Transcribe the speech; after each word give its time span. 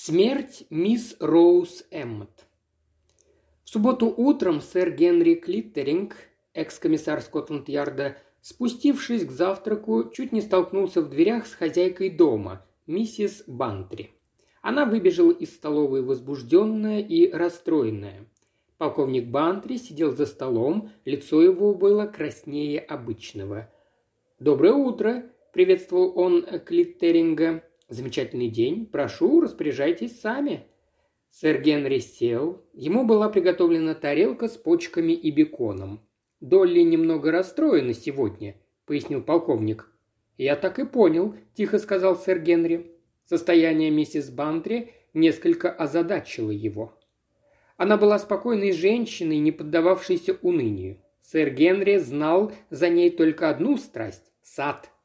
Смерть 0.00 0.64
мисс 0.70 1.16
Роуз 1.18 1.84
Эммот. 1.90 2.46
В 3.64 3.68
субботу 3.68 4.06
утром 4.06 4.60
сэр 4.60 4.92
Генри 4.92 5.34
Клиттеринг, 5.34 6.14
экс-комиссар 6.54 7.20
Скотланд-Ярда, 7.20 8.16
спустившись 8.40 9.24
к 9.24 9.32
завтраку, 9.32 10.08
чуть 10.14 10.30
не 10.30 10.40
столкнулся 10.40 11.02
в 11.02 11.10
дверях 11.10 11.48
с 11.48 11.52
хозяйкой 11.52 12.10
дома, 12.10 12.64
миссис 12.86 13.42
Бантри. 13.48 14.12
Она 14.62 14.84
выбежала 14.84 15.32
из 15.32 15.52
столовой 15.52 16.02
возбужденная 16.02 17.00
и 17.00 17.28
расстроенная. 17.32 18.24
Полковник 18.78 19.26
Бантри 19.26 19.78
сидел 19.78 20.14
за 20.14 20.26
столом, 20.26 20.92
лицо 21.06 21.42
его 21.42 21.74
было 21.74 22.06
краснее 22.06 22.78
обычного. 22.78 23.68
«Доброе 24.38 24.74
утро!»– 24.74 25.24
приветствовал 25.52 26.16
он 26.16 26.46
Клиттеринга. 26.64 27.64
Замечательный 27.88 28.48
день. 28.48 28.86
Прошу, 28.86 29.40
распоряжайтесь 29.40 30.20
сами». 30.20 30.66
Сэр 31.30 31.60
Генри 31.60 31.98
сел. 31.98 32.62
Ему 32.74 33.04
была 33.04 33.28
приготовлена 33.28 33.94
тарелка 33.94 34.48
с 34.48 34.56
почками 34.56 35.12
и 35.12 35.30
беконом. 35.30 36.00
«Долли 36.40 36.80
немного 36.80 37.30
расстроена 37.30 37.94
сегодня»,— 37.94 38.56
пояснил 38.86 39.22
полковник. 39.22 39.90
«Я 40.36 40.56
так 40.56 40.78
и 40.78 40.84
понял»,— 40.84 41.34
тихо 41.54 41.78
сказал 41.78 42.16
сэр 42.16 42.40
Генри. 42.40 42.92
Состояние 43.24 43.90
миссис 43.90 44.30
Бантри 44.30 44.92
несколько 45.14 45.70
озадачило 45.70 46.50
его. 46.50 46.98
Она 47.76 47.96
была 47.96 48.18
спокойной 48.18 48.72
женщиной, 48.72 49.38
не 49.38 49.52
поддававшейся 49.52 50.38
унынию. 50.42 50.98
Сэр 51.22 51.50
Генри 51.50 51.96
знал 51.96 52.52
за 52.70 52.88
ней 52.88 53.10
только 53.10 53.50
одну 53.50 53.76
страсть– 53.76 54.32
сад– 54.42 54.90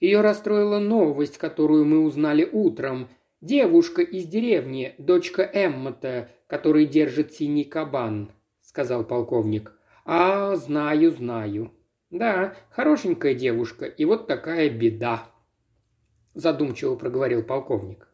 ее 0.00 0.22
расстроила 0.22 0.78
новость, 0.78 1.38
которую 1.38 1.84
мы 1.84 2.00
узнали 2.00 2.48
утром. 2.50 3.08
Девушка 3.40 4.02
из 4.02 4.26
деревни, 4.26 4.94
дочка 4.98 5.42
Эммота, 5.42 6.30
который 6.46 6.86
держит 6.86 7.32
синий 7.32 7.64
кабан»,— 7.64 8.32
сказал 8.60 9.04
полковник. 9.04 9.72
«А, 10.04 10.56
знаю, 10.56 11.10
знаю. 11.12 11.72
Да, 12.10 12.54
хорошенькая 12.70 13.34
девушка, 13.34 13.86
и 13.86 14.04
вот 14.04 14.26
такая 14.26 14.68
беда»,— 14.68 15.30
задумчиво 16.34 16.96
проговорил 16.96 17.42
полковник. 17.42 18.08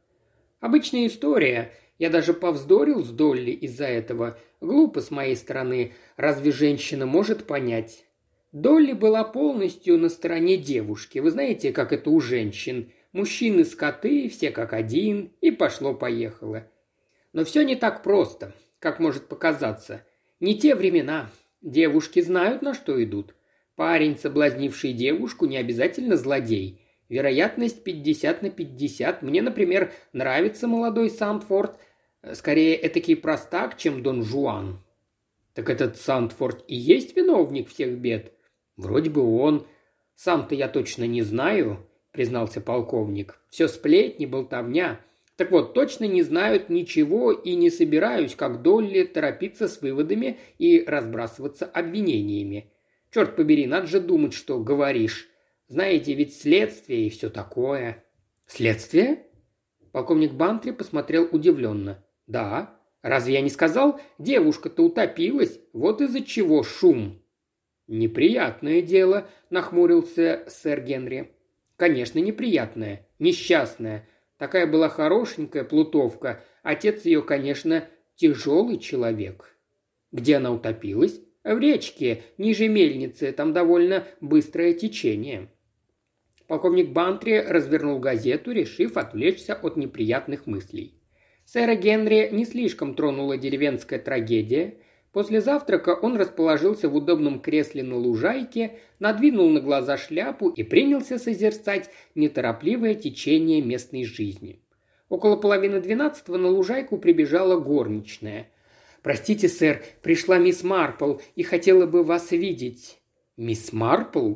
«Обычная 0.61 1.07
история. 1.07 1.73
Я 1.99 2.11
даже 2.11 2.35
повздорил 2.35 3.05
с 3.05 3.11
Долли 3.11 3.53
из-за 3.53 3.87
этого. 3.87 4.39
Глупо 4.61 5.01
с 5.01 5.11
моей 5.11 5.37
стороны. 5.37 5.95
Разве 6.17 6.53
женщина 6.53 7.07
может 7.07 7.47
понять? 7.47 8.06
Долли 8.53 8.93
была 8.93 9.25
полностью 9.25 9.99
на 9.99 10.09
стороне 10.09 10.57
девушки. 10.57 11.19
Вы 11.19 11.31
знаете, 11.31 11.73
как 11.73 11.93
это 11.93 12.11
у 12.11 12.21
женщин. 12.21 12.93
Мужчины 13.13 13.65
скоты, 13.65 14.29
все 14.29 14.51
как 14.51 14.73
один, 14.73 15.33
и 15.41 15.51
пошло-поехало. 15.51 16.71
Но 17.33 17.45
все 17.45 17.63
не 17.63 17.77
так 17.77 18.03
просто, 18.03 18.55
как 18.79 19.01
может 19.01 19.29
показаться. 19.29 20.05
Не 20.41 20.59
те 20.59 20.75
времена. 20.75 21.31
Девушки 21.61 22.21
знают, 22.21 22.63
на 22.63 22.75
что 22.75 23.03
идут. 23.03 23.35
Парень, 23.75 24.17
соблазнивший 24.17 24.93
девушку, 24.93 25.47
не 25.47 25.57
обязательно 25.57 26.17
злодей. 26.17 26.81
Вероятность 27.09 27.85
50 27.85 28.43
на 28.43 28.51
50. 28.51 29.23
Мне, 29.23 29.43
например, 29.43 29.93
нравится 30.13 30.67
молодой 30.67 31.11
Сандфорд. 31.11 31.79
Скорее, 32.33 32.77
этакий 32.77 33.17
простак, 33.17 33.77
чем 33.77 34.03
Дон 34.03 34.23
Жуан. 34.23 34.83
Так 35.55 35.71
этот 35.71 35.97
Сандфорд 35.97 36.65
и 36.69 36.77
есть 36.77 37.17
виновник 37.17 37.69
всех 37.69 37.99
бед? 37.99 38.33
«Вроде 38.77 39.11
бы 39.11 39.23
он. 39.23 39.67
Сам-то 40.15 40.55
я 40.55 40.69
точно 40.69 41.05
не 41.05 41.23
знаю»,– 41.23 41.87
признался 42.13 42.61
полковник. 42.61 43.41
«Все 43.49 43.69
сплетни, 43.69 44.27
болтовня. 44.27 45.01
Так 45.37 45.51
вот, 45.51 45.75
точно 45.75 46.05
не 46.05 46.23
знают 46.23 46.71
ничего 46.71 47.33
и 47.33 47.55
не 47.55 47.71
собираюсь, 47.71 48.35
как 48.35 48.63
Долли, 48.63 49.05
торопиться 49.05 49.69
с 49.69 49.83
выводами 49.83 50.39
и 50.59 50.83
разбрасываться 50.83 51.67
обвинениями. 51.67 52.73
Черт 53.13 53.37
побери, 53.37 53.67
надо 53.67 53.87
же 53.87 54.01
думать, 54.01 54.33
что 54.33 54.59
говоришь. 54.59 55.29
Знаете, 55.69 56.15
ведь 56.15 56.39
следствие 56.39 57.07
и 57.07 57.11
все 57.11 57.31
такое». 57.31 58.05
«Следствие?» 58.47 59.27
Полковник 59.93 60.33
Бантри 60.33 60.73
посмотрел 60.73 61.29
удивленно. 61.33 62.05
«Да. 62.27 62.79
Разве 63.03 63.35
я 63.35 63.41
не 63.41 63.51
сказал? 63.51 64.01
Девушка-то 64.19 64.85
утопилась. 64.85 65.59
Вот 65.73 66.01
из-за 66.03 66.23
чего 66.23 66.63
шум». 66.63 67.23
«Неприятное 67.89 68.83
дело»,– 68.83 69.29
нахмурился 69.51 70.45
сэр 70.49 70.81
Генри. 70.81 71.31
«Конечно, 71.77 72.19
неприятное. 72.19 73.07
Несчастное. 73.19 74.09
Такая 74.39 74.67
была 74.67 74.89
хорошенькая 74.89 75.63
плутовка. 75.63 76.43
Отец 76.63 77.05
ее, 77.05 77.23
конечно, 77.23 77.85
тяжелый 78.17 78.79
человек». 78.79 79.57
«Где 80.11 80.37
она 80.37 80.53
утопилась?» 80.53 81.21
«В 81.45 81.59
речке, 81.61 82.25
ниже 82.39 82.67
мельницы. 82.67 83.31
Там 83.31 83.53
довольно 83.53 84.05
быстрое 84.21 84.73
течение». 84.75 85.49
Полковник 86.49 86.91
Бантри 86.91 87.39
развернул 87.39 88.01
газету, 88.01 88.51
решив 88.51 88.97
отвлечься 88.97 89.55
от 89.55 89.77
неприятных 89.77 90.47
мыслей. 90.47 91.01
Сэра 91.45 91.77
Генри 91.77 92.31
не 92.33 92.45
слишком 92.45 92.97
тронула 92.97 93.37
деревенская 93.37 94.01
трагедия– 94.01 94.79
После 95.17 95.41
завтрака 95.41 95.95
он 95.95 96.19
расположился 96.19 96.91
в 96.91 96.95
удобном 96.95 97.41
кресле 97.41 97.83
на 97.83 97.97
лужайке, 97.97 98.81
надвинул 98.99 99.49
на 99.49 99.61
глаза 99.61 99.97
шляпу 99.97 100.51
и 100.51 100.63
принялся 100.63 101.19
созерцать 101.19 101.89
неторопливое 102.15 102.95
течение 102.95 103.63
местной 103.63 104.05
жизни. 104.05 104.61
Около 105.09 105.37
половины 105.37 105.81
двенадцатого 105.81 106.37
на 106.37 106.49
лужайку 106.49 106.99
прибежала 106.99 107.59
горничная. 107.59 108.51
«Простите, 109.03 109.49
сэр, 109.49 109.83
пришла 110.03 110.37
мисс 110.37 110.63
Марпл 110.63 111.15
и 111.35 111.43
хотела 111.43 111.87
бы 111.87 112.05
вас 112.05 112.33
видеть». 112.33 112.99
«Мисс 113.39 113.73
Марпл?» 113.73 114.35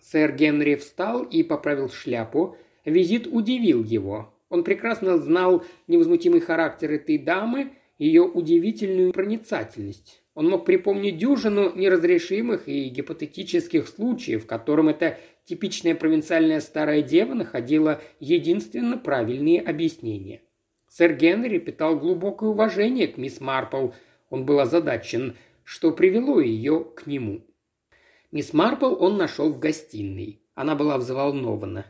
Сэр 0.00 0.30
Генри 0.36 0.76
встал 0.76 1.24
и 1.24 1.42
поправил 1.42 1.90
шляпу. 1.90 2.56
Визит 2.84 3.26
удивил 3.26 3.82
его. 3.82 4.32
Он 4.48 4.62
прекрасно 4.62 5.18
знал 5.18 5.64
невозмутимый 5.88 6.40
характер 6.40 6.92
этой 6.92 7.18
дамы, 7.18 7.72
ее 7.98 8.22
удивительную 8.22 9.12
проницательность. 9.12 10.19
Он 10.34 10.48
мог 10.48 10.64
припомнить 10.64 11.18
дюжину 11.18 11.74
неразрешимых 11.74 12.68
и 12.68 12.88
гипотетических 12.88 13.88
случаев, 13.88 14.44
в 14.44 14.46
котором 14.46 14.88
эта 14.88 15.18
типичная 15.44 15.94
провинциальная 15.94 16.60
старая 16.60 17.02
дева 17.02 17.34
находила 17.34 18.00
единственно 18.20 18.96
правильные 18.96 19.60
объяснения. 19.60 20.42
Сэр 20.88 21.14
Генри 21.14 21.58
питал 21.58 21.98
глубокое 21.98 22.50
уважение 22.50 23.08
к 23.08 23.16
мисс 23.16 23.40
Марпл. 23.40 23.90
Он 24.28 24.44
был 24.44 24.60
озадачен, 24.60 25.36
что 25.64 25.90
привело 25.92 26.40
ее 26.40 26.84
к 26.84 27.06
нему. 27.06 27.44
Мисс 28.30 28.52
Марпл 28.52 28.96
он 29.00 29.16
нашел 29.16 29.52
в 29.52 29.58
гостиной. 29.58 30.40
Она 30.54 30.74
была 30.74 30.98
взволнована. 30.98 31.86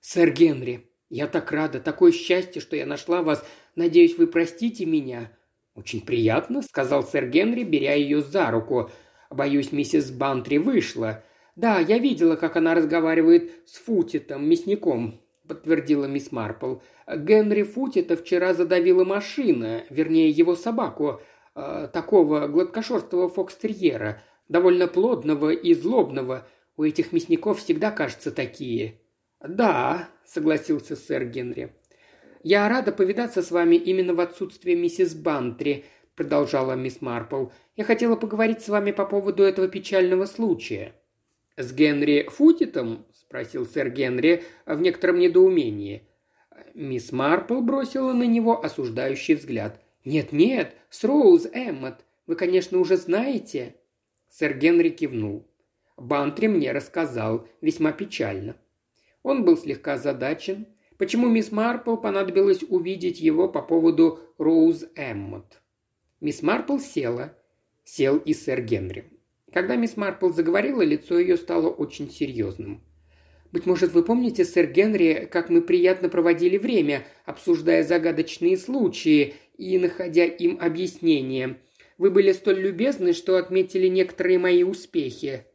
«Сэр 0.00 0.32
Генри, 0.32 0.88
я 1.08 1.26
так 1.26 1.50
рада, 1.52 1.80
такое 1.80 2.10
счастье, 2.12 2.60
что 2.60 2.76
я 2.76 2.86
нашла 2.86 3.22
вас. 3.22 3.44
Надеюсь, 3.74 4.16
вы 4.18 4.26
простите 4.26 4.86
меня. 4.86 5.30
«Очень 5.74 6.02
приятно»,— 6.02 6.62
сказал 6.62 7.02
сэр 7.02 7.28
Генри, 7.28 7.64
беря 7.64 7.94
ее 7.94 8.20
за 8.20 8.50
руку. 8.50 8.90
«Боюсь, 9.30 9.72
миссис 9.72 10.10
Бантри 10.10 10.58
вышла». 10.58 11.24
«Да, 11.56 11.78
я 11.78 11.98
видела, 11.98 12.36
как 12.36 12.56
она 12.56 12.74
разговаривает 12.74 13.50
с 13.66 13.76
Футитом, 13.78 14.48
мясником»,— 14.48 15.20
подтвердила 15.48 16.06
мисс 16.06 16.32
Марпл. 16.32 16.76
«Генри 17.06 17.62
Футита 17.62 18.16
вчера 18.16 18.54
задавила 18.54 19.04
машина, 19.04 19.82
вернее, 19.90 20.30
его 20.30 20.56
собаку, 20.56 21.20
э, 21.54 21.88
такого 21.92 22.48
гладкошерстого 22.48 23.28
фокстерьера, 23.28 24.22
довольно 24.48 24.88
плодного 24.88 25.50
и 25.50 25.74
злобного. 25.74 26.46
У 26.76 26.84
этих 26.84 27.12
мясников 27.12 27.58
всегда, 27.60 27.90
кажется, 27.90 28.30
такие». 28.30 29.00
«Да»,— 29.40 30.08
согласился 30.24 30.96
сэр 30.96 31.26
Генри. 31.26 31.74
«Я 32.42 32.68
рада 32.68 32.90
повидаться 32.90 33.42
с 33.42 33.50
вами 33.50 33.76
именно 33.76 34.14
в 34.14 34.20
отсутствие 34.20 34.76
миссис 34.76 35.14
Бантри»,– 35.14 35.84
продолжала 36.16 36.72
мисс 36.72 37.00
Марпл. 37.00 37.46
«Я 37.76 37.84
хотела 37.84 38.16
поговорить 38.16 38.62
с 38.62 38.68
вами 38.68 38.90
по 38.90 39.06
поводу 39.06 39.44
этого 39.44 39.68
печального 39.68 40.26
случая». 40.26 40.92
«С 41.56 41.72
Генри 41.72 42.28
Футитом?»– 42.28 43.06
спросил 43.12 43.66
сэр 43.66 43.90
Генри 43.90 44.42
в 44.66 44.80
некотором 44.80 45.18
недоумении. 45.18 46.02
Мисс 46.74 47.12
Марпл 47.12 47.60
бросила 47.60 48.12
на 48.12 48.24
него 48.24 48.64
осуждающий 48.64 49.34
взгляд. 49.34 49.80
«Нет-нет, 50.04 50.74
с 50.90 51.04
Роуз 51.04 51.46
Эммот. 51.52 52.04
Вы, 52.26 52.34
конечно, 52.34 52.78
уже 52.78 52.96
знаете». 52.96 53.76
Сэр 54.30 54.54
Генри 54.54 54.88
кивнул. 54.88 55.46
Бантри 55.96 56.48
мне 56.48 56.72
рассказал, 56.72 57.46
весьма 57.60 57.92
печально. 57.92 58.56
Он 59.22 59.44
был 59.44 59.56
слегка 59.56 59.98
задачен, 59.98 60.66
Почему 61.02 61.28
мисс 61.28 61.50
Марпл 61.50 61.96
понадобилось 61.96 62.62
увидеть 62.62 63.18
его 63.18 63.48
по 63.48 63.60
поводу 63.60 64.20
Роуз 64.38 64.84
Эммот? 64.94 65.60
Мисс 66.20 66.42
Марпл 66.42 66.78
села. 66.78 67.36
Сел 67.82 68.18
и 68.18 68.32
сэр 68.32 68.62
Генри. 68.62 69.06
Когда 69.52 69.74
мисс 69.74 69.96
Марпл 69.96 70.28
заговорила, 70.28 70.80
лицо 70.80 71.18
ее 71.18 71.36
стало 71.36 71.70
очень 71.70 72.08
серьезным. 72.08 72.84
Быть 73.50 73.66
может, 73.66 73.90
вы 73.90 74.04
помните, 74.04 74.44
сэр 74.44 74.68
Генри, 74.70 75.28
как 75.28 75.50
мы 75.50 75.60
приятно 75.62 76.08
проводили 76.08 76.56
время, 76.56 77.04
обсуждая 77.24 77.82
загадочные 77.82 78.56
случаи 78.56 79.34
и 79.58 79.80
находя 79.80 80.24
им 80.24 80.56
объяснение. 80.60 81.58
Вы 81.98 82.12
были 82.12 82.30
столь 82.30 82.60
любезны, 82.60 83.12
что 83.12 83.38
отметили 83.38 83.88
некоторые 83.88 84.38
мои 84.38 84.62
успехи». 84.62 85.46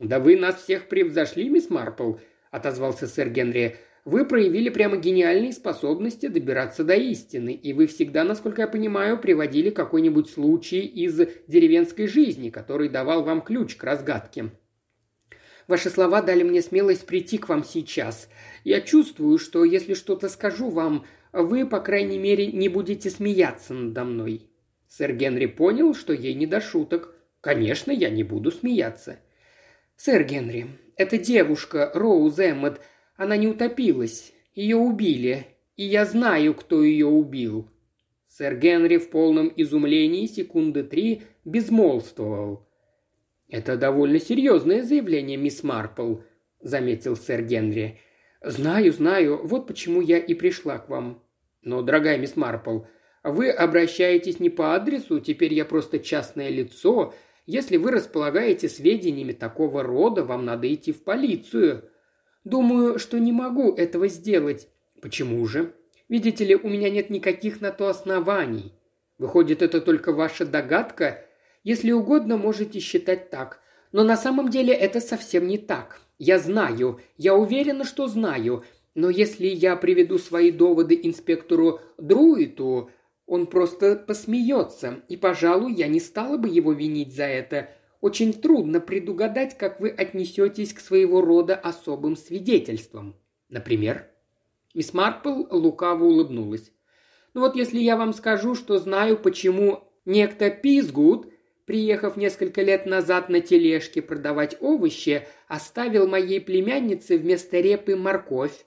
«Да 0.00 0.18
вы 0.18 0.36
нас 0.36 0.64
всех 0.64 0.88
превзошли, 0.88 1.48
мисс 1.48 1.70
Марпл»,– 1.70 2.14
отозвался 2.50 3.06
сэр 3.06 3.30
Генри. 3.30 3.76
«Вы 4.04 4.24
проявили 4.24 4.68
прямо 4.70 4.96
гениальные 4.96 5.52
способности 5.52 6.26
добираться 6.26 6.84
до 6.84 6.94
истины, 6.94 7.52
и 7.52 7.72
вы 7.72 7.86
всегда, 7.86 8.24
насколько 8.24 8.62
я 8.62 8.68
понимаю, 8.68 9.18
приводили 9.18 9.70
какой-нибудь 9.70 10.30
случай 10.30 10.80
из 10.80 11.20
деревенской 11.46 12.06
жизни, 12.06 12.50
который 12.50 12.88
давал 12.88 13.24
вам 13.24 13.42
ключ 13.42 13.76
к 13.76 13.84
разгадке». 13.84 14.50
Ваши 15.70 15.88
слова 15.88 16.20
дали 16.20 16.42
мне 16.42 16.62
смелость 16.62 17.06
прийти 17.06 17.38
к 17.38 17.48
вам 17.48 17.62
сейчас. 17.62 18.28
Я 18.64 18.80
чувствую, 18.80 19.38
что 19.38 19.64
если 19.64 19.94
что-то 19.94 20.28
скажу 20.28 20.68
вам, 20.68 21.06
вы, 21.32 21.64
по 21.64 21.78
крайней 21.78 22.18
мере, 22.18 22.48
не 22.48 22.68
будете 22.68 23.08
смеяться 23.08 23.72
надо 23.72 24.04
мной». 24.04 24.50
Сэр 24.88 25.12
Генри 25.12 25.46
понял, 25.46 25.94
что 25.94 26.12
ей 26.12 26.34
не 26.34 26.46
до 26.46 26.60
шуток. 26.60 27.14
«Конечно, 27.40 27.92
я 27.92 28.10
не 28.10 28.24
буду 28.24 28.50
смеяться». 28.50 29.20
«Сэр 29.96 30.24
Генри, 30.24 30.66
эта 30.96 31.18
девушка, 31.18 31.92
Роуз 31.94 32.40
Эммот, 32.40 32.80
она 33.20 33.36
не 33.36 33.48
утопилась. 33.48 34.32
Ее 34.54 34.76
убили. 34.76 35.46
И 35.76 35.84
я 35.84 36.06
знаю, 36.06 36.54
кто 36.54 36.82
ее 36.82 37.06
убил». 37.06 37.68
Сэр 38.26 38.56
Генри 38.56 38.96
в 38.96 39.10
полном 39.10 39.52
изумлении 39.54 40.26
секунды 40.26 40.84
три 40.84 41.22
безмолвствовал. 41.44 42.66
«Это 43.50 43.76
довольно 43.76 44.20
серьезное 44.20 44.84
заявление, 44.84 45.36
мисс 45.36 45.62
Марпл»,– 45.62 46.20
заметил 46.60 47.14
сэр 47.14 47.42
Генри. 47.42 48.00
«Знаю, 48.42 48.90
знаю, 48.92 49.46
вот 49.46 49.66
почему 49.66 50.00
я 50.00 50.16
и 50.16 50.32
пришла 50.32 50.78
к 50.78 50.88
вам». 50.88 51.22
«Но, 51.60 51.82
дорогая 51.82 52.16
мисс 52.16 52.36
Марпл, 52.36 52.84
вы 53.22 53.50
обращаетесь 53.50 54.40
не 54.40 54.48
по 54.48 54.74
адресу, 54.74 55.20
теперь 55.20 55.52
я 55.52 55.66
просто 55.66 55.98
частное 55.98 56.48
лицо. 56.48 57.12
Если 57.44 57.76
вы 57.76 57.90
располагаете 57.90 58.70
сведениями 58.70 59.32
такого 59.32 59.82
рода, 59.82 60.24
вам 60.24 60.46
надо 60.46 60.72
идти 60.72 60.92
в 60.92 61.04
полицию». 61.04 61.90
«Думаю, 62.44 62.98
что 62.98 63.18
не 63.18 63.32
могу 63.32 63.72
этого 63.74 64.08
сделать». 64.08 64.68
«Почему 65.00 65.46
же?» 65.46 65.74
«Видите 66.08 66.44
ли, 66.44 66.56
у 66.56 66.68
меня 66.68 66.90
нет 66.90 67.10
никаких 67.10 67.60
на 67.60 67.70
то 67.70 67.88
оснований». 67.88 68.72
«Выходит, 69.18 69.62
это 69.62 69.80
только 69.80 70.12
ваша 70.12 70.44
догадка?» 70.44 71.24
Если 71.62 71.92
угодно, 71.92 72.36
можете 72.36 72.80
считать 72.80 73.30
так. 73.30 73.60
Но 73.92 74.02
на 74.02 74.16
самом 74.16 74.48
деле 74.48 74.72
это 74.72 75.00
совсем 75.00 75.46
не 75.46 75.58
так. 75.58 76.00
Я 76.18 76.38
знаю, 76.38 77.00
я 77.16 77.34
уверена, 77.34 77.84
что 77.84 78.06
знаю. 78.06 78.64
Но 78.94 79.10
если 79.10 79.46
я 79.46 79.76
приведу 79.76 80.18
свои 80.18 80.50
доводы 80.50 80.98
инспектору 81.02 81.80
Друиту, 81.98 82.90
он 83.26 83.46
просто 83.46 83.94
посмеется, 83.94 85.02
и, 85.08 85.16
пожалуй, 85.16 85.72
я 85.74 85.86
не 85.86 86.00
стала 86.00 86.36
бы 86.36 86.48
его 86.48 86.72
винить 86.72 87.14
за 87.14 87.24
это. 87.24 87.70
Очень 88.00 88.32
трудно 88.32 88.80
предугадать, 88.80 89.58
как 89.58 89.80
вы 89.80 89.90
отнесетесь 89.90 90.72
к 90.72 90.80
своего 90.80 91.20
рода 91.20 91.54
особым 91.54 92.16
свидетельствам. 92.16 93.16
Например, 93.48 94.06
мисс 94.74 94.94
Марпл 94.94 95.46
лукаво 95.50 96.04
улыбнулась. 96.04 96.72
Ну 97.34 97.42
вот 97.42 97.56
если 97.56 97.78
я 97.78 97.96
вам 97.96 98.12
скажу, 98.12 98.54
что 98.54 98.78
знаю, 98.78 99.18
почему 99.18 99.92
некто 100.04 100.50
Пизгуд 100.50 101.30
приехав 101.70 102.16
несколько 102.16 102.62
лет 102.62 102.84
назад 102.84 103.28
на 103.28 103.40
тележке 103.40 104.02
продавать 104.02 104.56
овощи, 104.60 105.28
оставил 105.46 106.08
моей 106.08 106.40
племяннице 106.40 107.16
вместо 107.16 107.60
репы 107.60 107.94
морковь. 107.94 108.64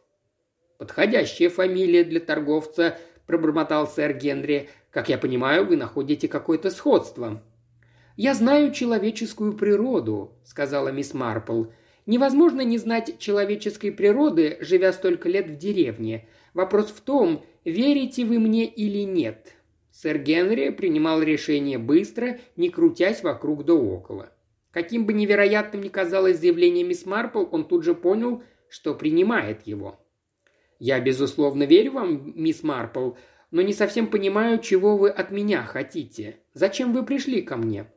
«Подходящая 0.78 1.50
фамилия 1.50 2.06
для 2.06 2.22
торговца»,– 2.22 2.98
пробормотал 3.28 3.90
сэр 3.90 4.14
Генри. 4.14 4.70
«Как 4.90 5.10
я 5.10 5.18
понимаю, 5.18 5.66
вы 5.66 5.76
находите 5.76 6.30
какое-то 6.30 6.70
сходство». 6.70 7.44
«Я 8.16 8.36
знаю 8.36 8.72
человеческую 8.72 9.54
природу»,– 9.54 10.34
сказала 10.44 10.90
мисс 10.90 11.16
Марпл. 11.16 11.66
«Невозможно 12.06 12.62
не 12.62 12.78
знать 12.78 13.18
человеческой 13.18 13.92
природы, 13.92 14.58
живя 14.60 14.94
столько 14.94 15.30
лет 15.30 15.50
в 15.50 15.58
деревне. 15.58 16.28
Вопрос 16.54 16.88
в 16.88 17.02
том, 17.02 17.44
верите 17.66 18.26
вы 18.26 18.38
мне 18.38 18.66
или 18.66 19.00
нет. 19.00 19.54
Сэр 19.92 20.20
Генри 20.20 20.70
принимал 20.70 21.24
решение 21.24 21.80
быстро, 21.80 22.40
не 22.56 22.70
крутясь 22.70 23.24
вокруг 23.24 23.66
да 23.66 23.74
около. 23.74 24.32
Каким 24.70 25.06
бы 25.06 25.14
невероятным 25.14 25.82
ни 25.82 25.90
казалось 25.90 26.40
заявление 26.40 26.84
мисс 26.84 27.06
Марпл, 27.08 27.46
он 27.52 27.68
тут 27.68 27.84
же 27.84 27.96
понял, 27.96 28.44
что 28.70 28.94
принимает 28.94 29.66
его. 29.66 30.00
«Я, 30.78 31.00
безусловно, 31.00 31.64
верю 31.64 31.94
вам, 31.94 32.34
мисс 32.36 32.62
Марпл, 32.62 33.12
но 33.50 33.62
не 33.64 33.74
совсем 33.74 34.08
понимаю, 34.08 34.60
чего 34.60 34.98
вы 34.98 35.10
от 35.10 35.32
меня 35.32 35.64
хотите. 35.64 36.38
Зачем 36.54 36.94
вы 36.94 37.04
пришли 37.04 37.42
ко 37.42 37.58
мне?» 37.58 37.88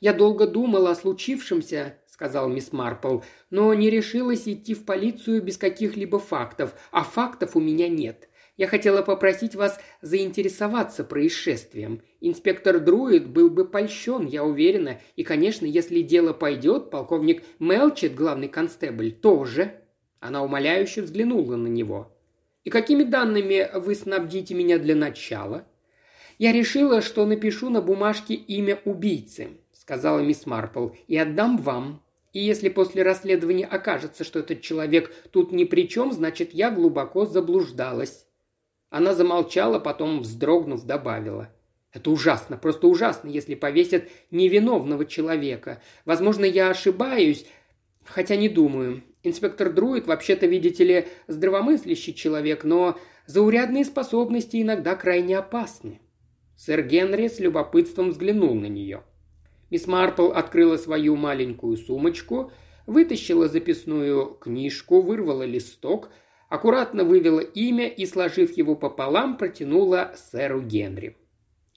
«Я 0.00 0.14
долго 0.14 0.46
думала 0.46 0.92
о 0.92 0.94
случившемся»,— 0.94 1.98
сказал 2.06 2.48
мисс 2.48 2.72
Марпл, 2.72 3.20
«но 3.50 3.72
не 3.74 3.90
решилась 3.90 4.48
идти 4.48 4.72
в 4.74 4.86
полицию 4.86 5.42
без 5.42 5.58
каких-либо 5.58 6.18
фактов, 6.18 6.74
а 6.90 7.04
фактов 7.04 7.54
у 7.54 7.60
меня 7.60 7.88
нет. 7.88 8.30
Я 8.56 8.66
хотела 8.66 9.02
попросить 9.02 9.54
вас 9.54 9.78
заинтересоваться 10.02 11.04
происшествием. 11.04 12.02
Инспектор 12.20 12.80
Друид 12.80 13.28
был 13.28 13.50
бы 13.50 13.66
польщен, 13.66 14.26
я 14.26 14.44
уверена, 14.44 15.00
и, 15.16 15.22
конечно, 15.22 15.66
если 15.66 16.00
дело 16.00 16.32
пойдет, 16.32 16.90
полковник 16.90 17.42
Мелчет, 17.58 18.14
главный 18.14 18.48
констебль, 18.48 19.12
тоже». 19.12 19.82
Она 20.18 20.42
умоляюще 20.42 21.02
взглянула 21.02 21.56
на 21.56 21.68
него. 21.68 22.16
«И 22.64 22.70
какими 22.70 23.02
данными 23.02 23.68
вы 23.74 23.94
снабдите 23.94 24.54
меня 24.54 24.78
для 24.78 24.94
начала?» 24.94 25.66
«Я 26.38 26.52
решила, 26.52 27.02
что 27.02 27.26
напишу 27.26 27.68
на 27.68 27.82
бумажке 27.82 28.32
имя 28.32 28.80
убийцы»,— 28.86 29.48
сказала 29.90 30.20
мисс 30.20 30.46
Марпл,— 30.46 30.90
«и 31.08 31.16
отдам 31.16 31.56
вам. 31.56 32.00
И 32.32 32.38
если 32.38 32.68
после 32.68 33.02
расследования 33.02 33.66
окажется, 33.66 34.22
что 34.22 34.38
этот 34.38 34.60
человек 34.60 35.12
тут 35.32 35.50
ни 35.50 35.64
при 35.64 35.88
чем, 35.88 36.12
значит, 36.12 36.54
я 36.54 36.70
глубоко 36.70 37.26
заблуждалась. 37.26 38.24
Она 38.88 39.14
замолчала, 39.14 39.80
потом, 39.80 40.20
вздрогнув, 40.20 40.84
добавила. 40.84 41.52
«Это 41.92 42.12
ужасно, 42.12 42.56
просто 42.56 42.86
ужасно, 42.86 43.28
если 43.30 43.56
повесят 43.56 44.04
невиновного 44.30 45.06
человека. 45.06 45.82
Возможно, 46.04 46.44
я 46.44 46.70
ошибаюсь, 46.70 47.44
хотя 48.04 48.36
не 48.36 48.48
думаю. 48.48 49.02
Инспектор 49.24 49.72
Друид, 49.72 50.06
вообще-то, 50.06 50.46
видите 50.46 50.84
ли, 50.84 51.08
здравомыслящий 51.26 52.14
человек, 52.14 52.62
но 52.62 52.96
заурядные 53.26 53.84
способности 53.84 54.62
иногда 54.62 54.94
крайне 54.94 55.36
опасны». 55.36 56.00
Сэр 56.56 56.82
Генри 56.82 57.26
с 57.26 57.40
любопытством 57.40 58.10
взглянул 58.10 58.54
на 58.54 58.66
нее. 58.66 59.02
Мисс 59.70 59.86
Марпл 59.86 60.32
открыла 60.32 60.76
свою 60.76 61.16
маленькую 61.16 61.76
сумочку, 61.76 62.52
вытащила 62.86 63.48
записную 63.48 64.36
книжку, 64.40 65.00
вырвала 65.00 65.44
листок– 65.44 66.10
аккуратно 66.50 67.04
вывела 67.04 67.40
имя 67.40 67.88
и, 67.88 68.04
сложив 68.04 68.54
его 68.58 68.74
пополам, 68.74 69.38
протянула 69.38 70.12
сэру 70.16 70.60
Генри. 70.60 71.16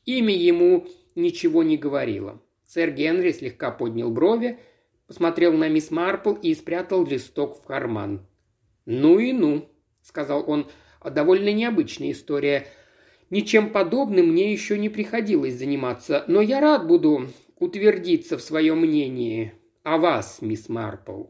Имя 0.05 0.35
ему 0.35 0.87
ничего 1.15 1.63
не 1.63 1.77
говорило. 1.77 2.41
Сэр 2.65 2.91
Генри 2.91 3.31
слегка 3.31 3.71
поднял 3.71 4.11
брови, 4.11 4.59
посмотрел 5.07 5.53
на 5.53 5.69
мисс 5.69 5.91
Марпл 5.91 6.33
и 6.33 6.53
спрятал 6.55 7.05
листок 7.05 7.57
в 7.57 7.63
карман. 7.63 8.25
«Ну 8.85 9.19
и 9.19 9.31
ну»,— 9.31 9.69
сказал 10.01 10.43
он,— 10.45 10.67
«довольно 11.03 11.53
необычная 11.53 12.11
история. 12.11 12.67
Ничем 13.29 13.69
подобным 13.69 14.29
мне 14.29 14.51
еще 14.51 14.77
не 14.77 14.89
приходилось 14.89 15.53
заниматься, 15.53 16.25
но 16.27 16.41
я 16.41 16.59
рад 16.59 16.87
буду 16.87 17.27
утвердиться 17.63 18.37
в 18.37 18.41
своем 18.41 18.79
мнении 18.79 19.53
о 19.83 19.97
вас, 19.97 20.41
мисс 20.41 20.67
Марпл». 20.69 21.25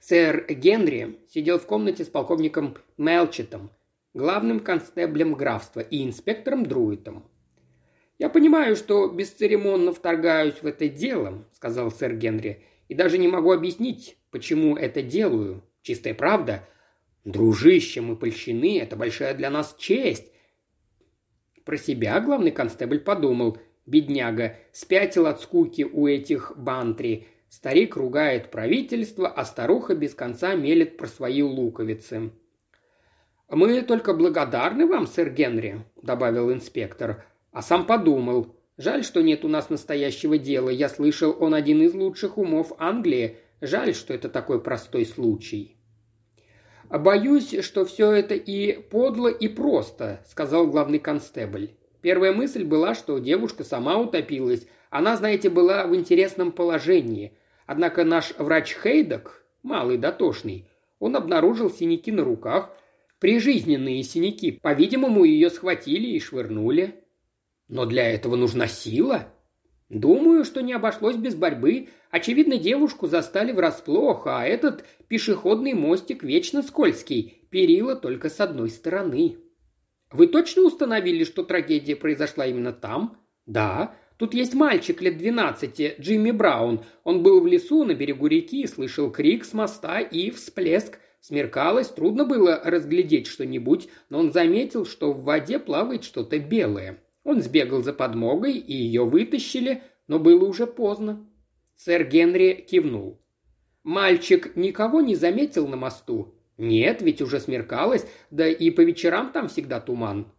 Сэр 0.00 0.46
Генри 0.48 1.18
сидел 1.28 1.58
в 1.58 1.66
комнате 1.66 2.04
с 2.04 2.08
полковником 2.08 2.78
Мелчетом, 2.96 3.70
главным 4.14 4.60
констеблем 4.60 5.34
графства 5.34 5.80
и 5.80 6.02
инспектором 6.02 6.64
Друитом. 6.64 7.28
«Я 8.18 8.30
понимаю, 8.30 8.74
что 8.74 9.06
бесцеремонно 9.08 9.92
вторгаюсь 9.92 10.62
в 10.62 10.66
это 10.66 10.88
дело»,— 10.88 11.44
сказал 11.52 11.90
сэр 11.90 12.16
Генри, 12.16 12.64
«и 12.88 12.94
даже 12.94 13.18
не 13.18 13.28
могу 13.28 13.52
объяснить, 13.52 14.16
почему 14.30 14.76
это 14.76 15.02
делаю. 15.02 15.62
Чистая 15.82 16.14
правда. 16.14 16.66
Дружище, 17.24 18.00
мы 18.00 18.16
польщены, 18.16 18.80
это 18.80 18.96
большая 18.96 19.34
для 19.34 19.50
нас 19.50 19.76
честь». 19.78 20.32
Про 21.64 21.76
себя 21.76 22.18
главный 22.20 22.50
констебль 22.50 23.00
подумал, 23.00 23.58
бедняга, 23.88 24.56
спятил 24.72 25.26
от 25.26 25.40
скуки 25.40 25.82
у 25.82 26.06
этих 26.06 26.52
бантри, 26.56 27.26
Старик 27.48 27.96
ругает 27.96 28.50
правительство, 28.50 29.26
а 29.26 29.44
старуха 29.44 29.94
без 29.94 30.14
конца 30.14 30.54
мелет 30.54 30.96
про 30.98 31.06
свои 31.06 31.42
луковицы. 31.42 32.30
«Мы 33.48 33.80
только 33.80 34.12
благодарны 34.12 34.86
вам, 34.86 35.06
сэр 35.06 35.30
Генри»,– 35.30 35.82
добавил 36.02 36.52
инспектор, 36.52 37.24
а 37.50 37.62
сам 37.62 37.86
подумал. 37.86 38.54
«Жаль, 38.76 39.02
что 39.02 39.22
нет 39.22 39.44
у 39.44 39.48
нас 39.48 39.70
настоящего 39.70 40.36
дела. 40.36 40.68
Я 40.68 40.90
слышал, 40.90 41.34
он 41.40 41.54
один 41.54 41.80
из 41.80 41.94
лучших 41.94 42.36
умов 42.36 42.72
Англии. 42.78 43.38
Жаль, 43.62 43.94
что 43.94 44.12
это 44.12 44.28
такой 44.28 44.60
простой 44.62 45.06
случай». 45.06 45.76
«Боюсь, 46.90 47.58
что 47.64 47.86
все 47.86 48.12
это 48.12 48.34
и 48.34 48.74
подло, 48.74 49.28
и 49.28 49.48
просто»,— 49.48 50.22
сказал 50.26 50.66
главный 50.66 50.98
констебль. 50.98 51.70
Первая 52.00 52.32
мысль 52.32 52.64
была, 52.64 52.94
что 52.94 53.18
девушка 53.18 53.64
сама 53.64 53.96
утопилась. 53.98 54.66
Она, 54.90 55.16
знаете, 55.16 55.50
была 55.50 55.86
в 55.86 55.94
интересном 55.94 56.52
положении. 56.52 57.32
Однако 57.66 58.04
наш 58.04 58.32
врач 58.38 58.76
Хейдок, 58.82 59.44
малый 59.62 59.98
дотошный, 59.98 60.68
он 60.98 61.16
обнаружил 61.16 61.70
синяки 61.70 62.10
на 62.12 62.24
руках, 62.24 62.70
прижизненные 63.18 64.02
синяки. 64.02 64.52
По-видимому, 64.52 65.24
ее 65.24 65.50
схватили 65.50 66.06
и 66.06 66.20
швырнули. 66.20 66.94
Но 67.68 67.84
для 67.84 68.08
этого 68.10 68.36
нужна 68.36 68.66
сила. 68.68 69.28
Думаю, 69.88 70.44
что 70.44 70.60
не 70.62 70.72
обошлось 70.72 71.16
без 71.16 71.34
борьбы. 71.34 71.88
Очевидно, 72.10 72.58
девушку 72.58 73.06
застали 73.06 73.52
врасплох, 73.52 74.26
а 74.26 74.44
этот 74.44 74.84
пешеходный 75.08 75.74
мостик 75.74 76.22
вечно 76.22 76.62
скользкий, 76.62 77.46
перила 77.50 77.96
только 77.96 78.30
с 78.30 78.40
одной 78.40 78.70
стороны. 78.70 79.36
Вы 80.10 80.26
точно 80.26 80.62
установили, 80.62 81.24
что 81.24 81.42
трагедия 81.42 81.96
произошла 81.96 82.46
именно 82.46 82.72
там? 82.72 83.18
Да. 83.46 83.94
Тут 84.16 84.34
есть 84.34 84.54
мальчик 84.54 85.00
лет 85.00 85.16
двенадцати, 85.16 85.94
Джимми 86.00 86.32
Браун. 86.32 86.84
Он 87.04 87.22
был 87.22 87.40
в 87.40 87.46
лесу 87.46 87.84
на 87.84 87.94
берегу 87.94 88.26
реки, 88.26 88.66
слышал 88.66 89.10
крик 89.10 89.44
с 89.44 89.52
моста 89.52 90.00
и 90.00 90.30
всплеск. 90.30 90.98
Смеркалось, 91.20 91.88
трудно 91.88 92.24
было 92.24 92.60
разглядеть 92.64 93.26
что-нибудь, 93.26 93.88
но 94.08 94.20
он 94.20 94.32
заметил, 94.32 94.86
что 94.86 95.12
в 95.12 95.24
воде 95.24 95.58
плавает 95.58 96.04
что-то 96.04 96.38
белое. 96.38 97.02
Он 97.24 97.42
сбегал 97.42 97.82
за 97.82 97.92
подмогой, 97.92 98.54
и 98.54 98.72
ее 98.72 99.04
вытащили, 99.04 99.82
но 100.06 100.18
было 100.18 100.44
уже 100.44 100.66
поздно. 100.66 101.28
Сэр 101.76 102.04
Генри 102.04 102.66
кивнул. 102.68 103.20
Мальчик 103.84 104.56
никого 104.56 105.00
не 105.00 105.14
заметил 105.14 105.68
на 105.68 105.76
мосту. 105.76 106.37
Нет, 106.58 107.02
ведь 107.02 107.22
уже 107.22 107.40
смеркалось, 107.40 108.06
да 108.30 108.46
и 108.46 108.70
по 108.70 108.82
вечерам 108.82 109.32
там 109.32 109.48
всегда 109.48 109.80
туман. 109.80 110.30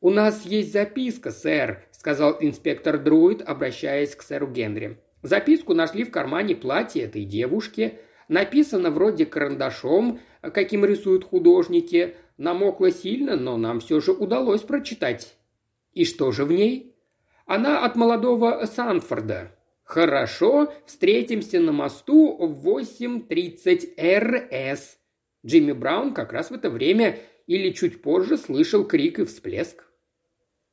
«У 0.00 0.10
нас 0.10 0.44
есть 0.44 0.72
записка, 0.72 1.30
сэр»,— 1.30 1.84
сказал 1.92 2.36
инспектор 2.40 2.98
Друид, 2.98 3.42
обращаясь 3.42 4.14
к 4.14 4.22
сэру 4.22 4.48
Генри. 4.48 4.98
Записку 5.22 5.74
нашли 5.74 6.04
в 6.04 6.10
кармане 6.10 6.56
платья 6.56 7.04
этой 7.04 7.24
девушки. 7.24 7.98
Написано 8.28 8.90
вроде 8.90 9.26
карандашом, 9.26 10.20
каким 10.40 10.84
рисуют 10.84 11.24
художники. 11.24 12.16
Намокло 12.38 12.90
сильно, 12.90 13.36
но 13.36 13.56
нам 13.56 13.80
все 13.80 14.00
же 14.00 14.12
удалось 14.12 14.62
прочитать. 14.62 15.36
И 15.92 16.04
что 16.04 16.32
же 16.32 16.44
в 16.44 16.52
ней? 16.52 16.96
Она 17.44 17.84
от 17.84 17.96
молодого 17.96 18.64
Санфорда. 18.64 19.52
Хорошо, 19.82 20.72
встретимся 20.86 21.60
на 21.60 21.72
мосту 21.72 22.36
в 22.38 22.66
8.30 22.66 24.72
РС. 24.72 24.99
Джимми 25.44 25.72
Браун 25.72 26.14
как 26.14 26.32
раз 26.32 26.50
в 26.50 26.54
это 26.54 26.70
время 26.70 27.18
или 27.46 27.70
чуть 27.70 28.02
позже 28.02 28.36
слышал 28.36 28.84
крик 28.84 29.18
и 29.18 29.24
всплеск. 29.24 29.84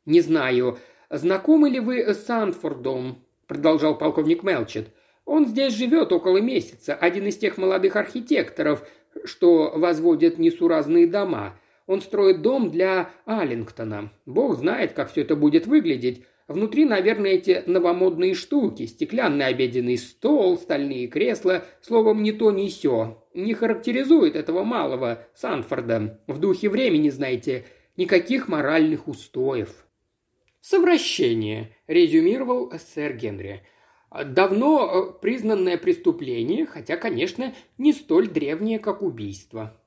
«Не 0.05 0.21
знаю, 0.21 0.77
знакомы 1.09 1.69
ли 1.69 1.79
вы 1.79 1.99
с 1.99 2.25
Санфордом?»– 2.25 3.25
продолжал 3.47 3.97
полковник 3.97 4.43
Мелчет. 4.43 4.89
«Он 5.25 5.45
здесь 5.45 5.73
живет 5.73 6.11
около 6.11 6.37
месяца, 6.37 6.93
один 6.95 7.27
из 7.27 7.37
тех 7.37 7.57
молодых 7.57 7.95
архитекторов, 7.95 8.87
что 9.25 9.71
возводят 9.75 10.37
несуразные 10.37 11.07
дома. 11.07 11.59
Он 11.87 12.01
строит 12.01 12.41
дом 12.41 12.69
для 12.69 13.11
Аллингтона. 13.25 14.11
Бог 14.25 14.57
знает, 14.57 14.93
как 14.93 15.11
все 15.11 15.21
это 15.21 15.35
будет 15.35 15.67
выглядеть. 15.67 16.23
Внутри, 16.47 16.85
наверное, 16.85 17.31
эти 17.31 17.63
новомодные 17.65 18.33
штуки, 18.33 18.85
стеклянный 18.85 19.47
обеденный 19.47 19.97
стол, 19.97 20.57
стальные 20.57 21.07
кресла, 21.07 21.65
словом, 21.81 22.23
не 22.23 22.31
то, 22.31 22.51
ни 22.51 22.67
сё. 22.67 23.26
Не 23.37 23.53
характеризует 23.53 24.35
этого 24.35 24.63
малого 24.63 25.23
Санфорда. 25.35 26.19
В 26.25 26.39
духе 26.39 26.69
времени, 26.69 27.09
знаете, 27.09 27.65
никаких 27.95 28.47
моральных 28.47 29.07
устоев. 29.07 29.85
«Совращение»,– 30.59 31.77
резюмировал 31.87 32.73
сэр 32.79 33.13
Генри. 33.13 33.61
«Давно 34.09 34.89
э, 34.89 35.21
признанное 35.21 35.77
преступление, 35.77 36.65
хотя, 36.65 36.97
конечно, 36.97 37.53
не 37.77 37.93
столь 37.93 38.27
древнее, 38.27 38.79
как 38.79 39.03
убийство». 39.03 39.79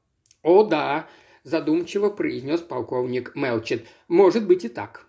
«О 0.44 0.62
да»,– 0.62 1.08
задумчиво 1.42 2.08
произнес 2.08 2.60
полковник 2.60 3.32
Мелчет. 3.34 3.84
«Может 4.06 4.46
быть 4.46 4.64
и 4.64 4.68
так». 4.68 5.08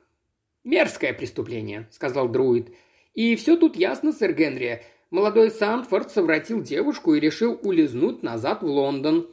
«Мерзкое 0.63 1.13
преступление»,— 1.13 1.87
сказал 1.91 2.27
друид. 2.27 2.73
«И 3.13 3.35
все 3.35 3.55
тут 3.55 3.75
ясно, 3.75 4.11
сэр 4.11 4.33
Генри. 4.33 4.83
Молодой 5.11 5.51
Сандфорд 5.51 6.09
совратил 6.09 6.61
девушку 6.63 7.13
и 7.13 7.19
решил 7.19 7.59
улизнуть 7.63 8.23
назад 8.23 8.63
в 8.63 8.65
Лондон. 8.65 9.27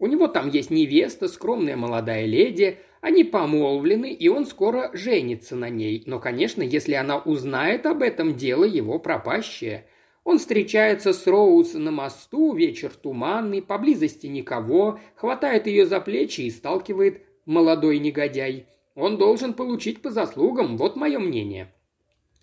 У 0.00 0.08
него 0.08 0.26
там 0.26 0.50
есть 0.50 0.70
невеста, 0.70 1.28
скромная 1.28 1.76
молодая 1.76 2.26
леди, 2.26 2.80
они 3.00 3.22
помолвлены, 3.22 4.12
и 4.12 4.28
он 4.28 4.44
скоро 4.44 4.90
женится 4.92 5.54
на 5.54 5.68
ней. 5.68 6.02
Но, 6.06 6.18
конечно, 6.18 6.62
если 6.62 6.94
она 6.94 7.18
узнает 7.18 7.86
об 7.86 8.02
этом, 8.02 8.34
дело 8.34 8.64
его 8.64 8.98
пропащее. 8.98 9.86
Он 10.24 10.38
встречается 10.38 11.12
с 11.12 11.26
Роуз 11.28 11.74
на 11.74 11.92
мосту, 11.92 12.52
вечер 12.52 12.90
туманный, 12.90 13.62
поблизости 13.62 14.26
никого, 14.26 14.98
хватает 15.14 15.68
ее 15.68 15.86
за 15.86 16.00
плечи 16.00 16.40
и 16.40 16.50
сталкивает 16.50 17.22
молодой 17.46 17.98
негодяй. 18.00 18.66
Он 18.96 19.16
должен 19.16 19.54
получить 19.54 20.02
по 20.02 20.10
заслугам, 20.10 20.76
вот 20.76 20.96
мое 20.96 21.20
мнение». 21.20 21.72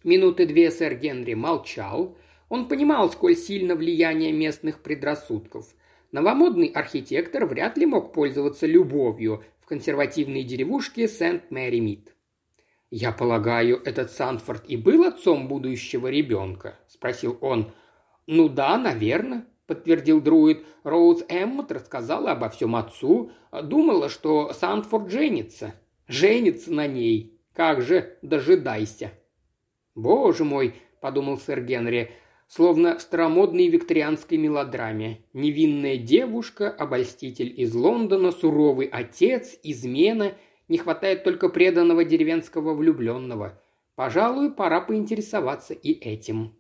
Минуты 0.04 0.48
две 0.48 0.72
сэр 0.72 0.96
Генри 0.96 1.36
молчал. 1.36 2.18
Он 2.51 2.67
понимал, 2.67 3.10
сколь 3.10 3.38
сильно 3.38 3.75
влияние 3.75 4.34
местных 4.34 4.84
предрассудков. 4.84 5.74
Новомодный 6.12 6.67
архитектор 6.67 7.46
вряд 7.46 7.77
ли 7.77 7.86
мог 7.86 8.12
пользоваться 8.12 8.67
любовью 8.67 9.46
в 9.62 9.67
консервативной 9.67 10.43
деревушке 10.43 11.08
Сент-Мэри-Мид. 11.08 12.13
«Я 12.89 13.13
полагаю, 13.13 13.81
этот 13.86 14.12
Санфорд 14.12 14.65
и 14.67 14.75
был 14.75 15.05
отцом 15.05 15.48
будущего 15.48 16.08
ребенка?»– 16.08 16.77
спросил 16.89 17.38
он. 17.39 17.72
«Ну 18.27 18.50
да, 18.50 18.77
наверное»,– 18.77 19.46
подтвердил 19.65 20.20
друид. 20.20 20.65
Роуз 20.84 21.24
Эммот 21.29 21.72
рассказала 21.72 22.34
обо 22.34 22.50
всем 22.50 22.75
отцу, 22.75 23.31
думала, 23.63 24.10
что 24.10 24.51
Санфорд 24.51 25.10
женится 25.10 25.74
женится 26.12 26.74
на 26.74 26.86
ней. 26.86 27.39
Как 27.53 27.81
же 27.81 28.17
дожидайся. 28.22 29.12
Боже 29.96 30.43
мой, 30.43 30.75
подумал 31.00 31.38
сэр 31.38 31.62
Генри, 31.62 32.12
словно 32.51 32.98
в 32.98 33.01
старомодной 33.01 33.70
викторианской 33.70 34.38
мелодраме. 34.38 35.24
Невинная 35.31 35.96
девушка, 35.96 36.70
обольститель 36.70 37.53
из 37.55 37.74
Лондона, 37.74 38.34
суровый 38.34 38.88
отец, 38.88 39.58
измена, 39.63 40.34
не 40.67 40.77
хватает 40.77 41.24
только 41.24 41.48
преданного 41.48 42.03
деревенского 42.03 42.74
влюбленного. 42.74 43.62
Пожалуй, 43.96 44.51
пора 44.51 44.81
поинтересоваться 44.81 45.74
и 45.74 45.93
этим. 45.93 46.53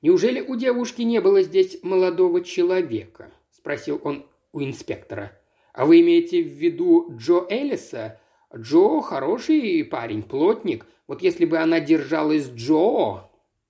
«Неужели 0.00 0.40
у 0.40 0.56
девушки 0.56 1.02
не 1.02 1.20
было 1.20 1.42
здесь 1.42 1.80
молодого 1.82 2.42
человека?»– 2.42 3.30
спросил 3.50 4.00
он 4.02 4.24
у 4.54 4.62
инспектора. 4.62 5.38
«А 5.74 5.84
вы 5.84 6.00
имеете 6.00 6.42
в 6.42 6.48
виду 6.48 7.12
Джо 7.14 7.44
Эллиса, 7.50 8.18
Джо 8.56 9.02
хороший 9.02 9.84
парень, 9.84 10.22
плотник. 10.22 10.86
Вот 11.06 11.20
если 11.20 11.44
бы 11.44 11.58
она 11.58 11.78
держалась 11.78 12.48
Джо...» 12.48 13.27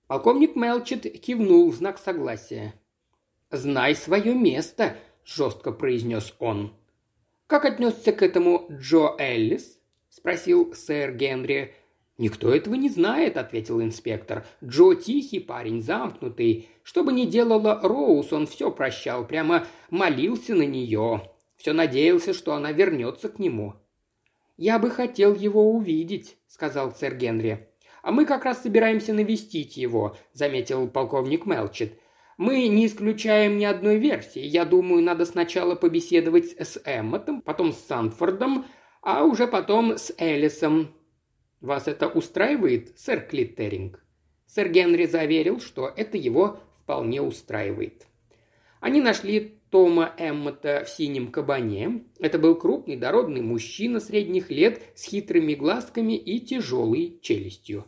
Полковник 0.09 0.55
Мелчет 0.55 1.03
кивнул 1.21 1.69
в 1.69 1.75
знак 1.75 1.99
согласия. 1.99 2.73
«Знай 3.51 3.93
свое 3.93 4.33
место»,– 4.33 4.97
жестко 5.23 5.71
произнес 5.71 6.33
он. 6.39 6.73
«Как 7.45 7.63
отнесся 7.63 8.11
к 8.11 8.23
этому 8.23 8.65
Джо 8.71 9.15
Эллис?»– 9.19 9.77
спросил 10.09 10.73
сэр 10.73 11.13
Генри. 11.13 11.75
«Никто 12.17 12.51
этого 12.51 12.73
не 12.73 12.89
знает»,– 12.89 13.37
ответил 13.37 13.83
инспектор. 13.83 14.47
«Джо 14.63 14.95
тихий 14.95 15.39
парень, 15.39 15.83
замкнутый. 15.83 16.69
Что 16.81 17.03
бы 17.03 17.13
ни 17.13 17.25
делала 17.25 17.79
Роуз, 17.79 18.33
он 18.33 18.47
все 18.47 18.71
прощал, 18.71 19.27
прямо 19.27 19.67
молился 19.91 20.55
на 20.55 20.63
нее. 20.63 21.29
Все 21.55 21.71
надеялся, 21.71 22.33
что 22.33 22.55
она 22.55 22.71
вернется 22.71 23.29
к 23.29 23.37
нему. 23.37 23.75
«Я 24.57 24.79
бы 24.79 24.89
хотел 24.89 25.35
его 25.35 25.71
увидеть»,— 25.71 26.35
сказал 26.47 26.95
сэр 26.95 27.13
Генри. 27.13 27.68
«А 28.01 28.11
мы 28.11 28.25
как 28.25 28.45
раз 28.45 28.63
собираемся 28.63 29.13
навестить 29.13 29.77
его»,— 29.77 30.15
заметил 30.33 30.87
полковник 30.87 31.45
Мелчет. 31.45 31.99
«Мы 32.37 32.67
не 32.67 32.85
исключаем 32.85 33.57
ни 33.57 33.65
одной 33.65 33.97
версии. 33.97 34.41
Я 34.41 34.65
думаю, 34.65 35.03
надо 35.03 35.25
сначала 35.25 35.75
побеседовать 35.75 36.55
с 36.57 36.81
Эммотом, 36.85 37.41
потом 37.41 37.73
с 37.73 37.79
Санфордом, 37.79 38.65
а 39.01 39.25
уже 39.25 39.47
потом 39.47 39.97
с 39.97 40.13
Элисом. 40.17 40.95
Вас 41.59 41.87
это 41.87 42.07
устраивает, 42.07 42.97
сэр 42.97 43.21
Клиттеринг?» 43.21 44.03
Сэр 44.45 44.69
Генри 44.69 45.05
заверил, 45.05 45.59
что 45.59 45.93
это 45.95 46.17
его 46.17 46.59
вполне 46.79 47.21
устраивает. 47.21 48.07
Они 48.79 49.01
нашли 49.01 49.58
Тома 49.69 50.15
Эммота 50.17 50.83
в 50.83 50.89
синем 50.89 51.31
кабане. 51.31 52.03
Это 52.19 52.39
был 52.39 52.55
крупный 52.55 52.95
дородный 52.95 53.41
мужчина 53.41 53.99
средних 53.99 54.49
лет 54.49 54.81
с 54.95 55.03
хитрыми 55.03 55.53
глазками 55.53 56.13
и 56.13 56.39
тяжелой 56.39 57.19
челюстью. 57.21 57.85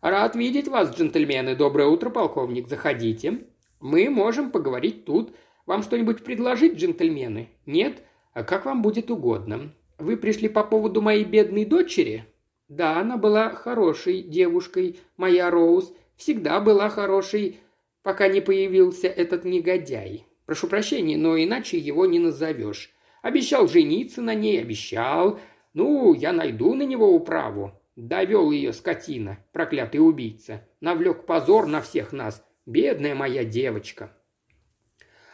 «Рад 0.00 0.36
видеть 0.36 0.68
вас, 0.68 0.96
джентльмены. 0.96 1.56
Доброе 1.56 1.88
утро, 1.88 2.10
полковник. 2.10 2.68
Заходите». 2.68 3.46
«Мы 3.80 4.08
можем 4.10 4.52
поговорить 4.52 5.04
тут. 5.04 5.34
Вам 5.66 5.82
что-нибудь 5.82 6.22
предложить, 6.22 6.76
джентльмены? 6.76 7.48
Нет? 7.66 8.02
А 8.32 8.44
как 8.44 8.64
вам 8.64 8.80
будет 8.80 9.10
угодно. 9.10 9.72
Вы 9.98 10.16
пришли 10.16 10.48
по 10.48 10.62
поводу 10.62 11.02
моей 11.02 11.24
бедной 11.24 11.64
дочери?» 11.64 12.26
«Да, 12.68 13.00
она 13.00 13.16
была 13.16 13.50
хорошей 13.50 14.22
девушкой, 14.22 15.00
моя 15.16 15.50
Роуз. 15.50 15.92
Всегда 16.16 16.60
была 16.60 16.88
хорошей, 16.90 17.58
пока 18.04 18.28
не 18.28 18.40
появился 18.40 19.08
этот 19.08 19.44
негодяй. 19.44 20.27
Прошу 20.48 20.66
прощения, 20.66 21.18
но 21.18 21.36
иначе 21.36 21.76
его 21.76 22.06
не 22.06 22.18
назовешь. 22.18 22.90
Обещал 23.20 23.68
жениться 23.68 24.22
на 24.22 24.34
ней, 24.34 24.62
обещал. 24.62 25.38
Ну, 25.74 26.14
я 26.14 26.32
найду 26.32 26.72
на 26.72 26.84
него 26.84 27.14
управу. 27.14 27.78
Довел 27.96 28.50
ее 28.50 28.72
скотина, 28.72 29.44
проклятый 29.52 30.00
убийца. 30.00 30.66
Навлек 30.80 31.26
позор 31.26 31.66
на 31.66 31.82
всех 31.82 32.12
нас. 32.14 32.42
Бедная 32.64 33.14
моя 33.14 33.44
девочка. 33.44 34.16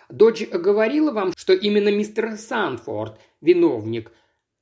Дочь 0.09 0.49
говорила 0.49 1.13
вам, 1.13 1.33
что 1.37 1.53
именно 1.53 1.91
мистер 1.93 2.37
Санфорд 2.37 3.21
виновник 3.41 4.11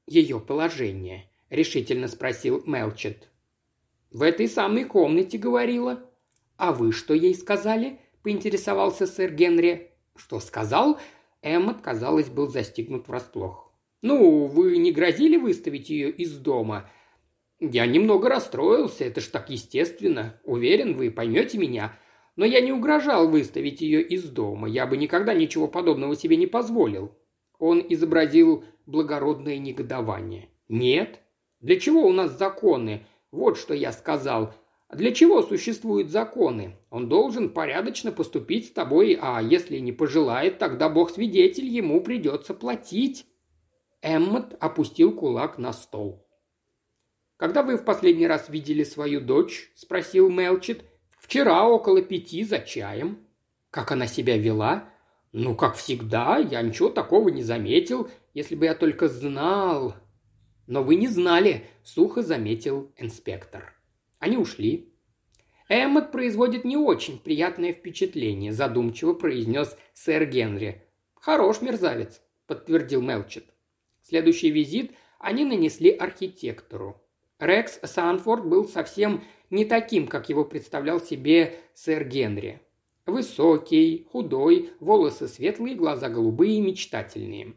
ее 0.06 0.38
положения? 0.38 1.30
решительно 1.48 2.08
спросил 2.08 2.62
Мелчет. 2.66 3.30
В 4.10 4.20
этой 4.20 4.50
самой 4.50 4.84
комнате 4.84 5.38
говорила. 5.38 6.10
А 6.58 6.72
вы 6.72 6.92
что 6.92 7.14
ей 7.14 7.34
сказали? 7.34 8.00
поинтересовался 8.22 9.06
сэр 9.06 9.32
Генри. 9.32 9.91
Что 10.16 10.40
сказал? 10.40 10.98
Эммот, 11.42 11.80
казалось, 11.80 12.28
был 12.28 12.48
застигнут 12.48 13.08
врасплох. 13.08 13.72
«Ну, 14.02 14.46
вы 14.46 14.78
не 14.78 14.92
грозили 14.92 15.36
выставить 15.36 15.88
ее 15.88 16.10
из 16.10 16.36
дома?» 16.36 16.90
«Я 17.60 17.86
немного 17.86 18.28
расстроился, 18.28 19.04
это 19.04 19.20
ж 19.20 19.26
так 19.26 19.48
естественно. 19.48 20.40
Уверен, 20.42 20.96
вы 20.96 21.12
поймете 21.12 21.56
меня. 21.58 21.96
Но 22.34 22.44
я 22.44 22.60
не 22.60 22.72
угрожал 22.72 23.28
выставить 23.28 23.80
ее 23.80 24.02
из 24.02 24.24
дома. 24.24 24.68
Я 24.68 24.86
бы 24.86 24.96
никогда 24.96 25.34
ничего 25.34 25.68
подобного 25.68 26.16
себе 26.16 26.36
не 26.36 26.48
позволил». 26.48 27.16
Он 27.58 27.84
изобразил 27.88 28.64
благородное 28.86 29.58
негодование. 29.58 30.48
«Нет? 30.68 31.20
Для 31.60 31.78
чего 31.78 32.04
у 32.04 32.12
нас 32.12 32.36
законы? 32.36 33.06
Вот 33.30 33.56
что 33.56 33.72
я 33.72 33.92
сказал. 33.92 34.52
Для 34.92 35.10
чего 35.12 35.40
существуют 35.40 36.10
законы? 36.10 36.76
Он 36.90 37.08
должен 37.08 37.48
порядочно 37.48 38.12
поступить 38.12 38.68
с 38.68 38.72
тобой, 38.72 39.18
а 39.20 39.40
если 39.40 39.78
не 39.78 39.90
пожелает, 39.90 40.58
тогда 40.58 40.90
Бог-свидетель, 40.90 41.66
ему 41.66 42.02
придется 42.02 42.52
платить». 42.52 43.26
Эммот 44.02 44.54
опустил 44.60 45.14
кулак 45.14 45.56
на 45.56 45.72
стол. 45.72 46.26
«Когда 47.38 47.62
вы 47.62 47.78
в 47.78 47.84
последний 47.84 48.26
раз 48.26 48.50
видели 48.50 48.84
свою 48.84 49.22
дочь?»– 49.22 49.72
спросил 49.76 50.28
Мелчит. 50.28 50.84
«Вчера 51.18 51.66
около 51.66 52.02
пяти 52.02 52.44
за 52.44 52.58
чаем». 52.58 53.26
«Как 53.70 53.92
она 53.92 54.06
себя 54.06 54.36
вела?» 54.36 54.90
«Ну, 55.32 55.54
как 55.56 55.76
всегда, 55.76 56.36
я 56.36 56.60
ничего 56.60 56.90
такого 56.90 57.30
не 57.30 57.42
заметил, 57.42 58.10
если 58.34 58.54
бы 58.54 58.66
я 58.66 58.74
только 58.74 59.08
знал». 59.08 59.94
«Но 60.66 60.82
вы 60.82 60.96
не 60.96 61.08
знали»,– 61.08 61.64
сухо 61.82 62.22
заметил 62.22 62.92
инспектор. 62.98 63.74
Они 64.22 64.36
ушли. 64.36 64.88
«Эммот 65.68 66.12
производит 66.12 66.64
не 66.64 66.76
очень 66.76 67.18
приятное 67.18 67.72
впечатление»,– 67.72 68.52
задумчиво 68.54 69.14
произнес 69.14 69.76
сэр 69.94 70.26
Генри. 70.26 70.84
«Хорош 71.14 71.60
мерзавец»,– 71.60 72.22
подтвердил 72.46 73.02
Мелчет. 73.02 73.46
Следующий 74.00 74.52
визит 74.52 74.92
они 75.18 75.44
нанесли 75.44 75.90
архитектору. 75.90 77.02
Рекс 77.40 77.80
Санфорд 77.82 78.46
был 78.46 78.68
совсем 78.68 79.24
не 79.50 79.64
таким, 79.64 80.06
как 80.06 80.28
его 80.28 80.44
представлял 80.44 81.00
себе 81.00 81.56
сэр 81.74 82.04
Генри. 82.04 82.60
Высокий, 83.06 84.06
худой, 84.12 84.70
волосы 84.78 85.26
светлые, 85.26 85.74
глаза 85.74 86.08
голубые 86.08 86.58
и 86.58 86.60
мечтательные. 86.60 87.54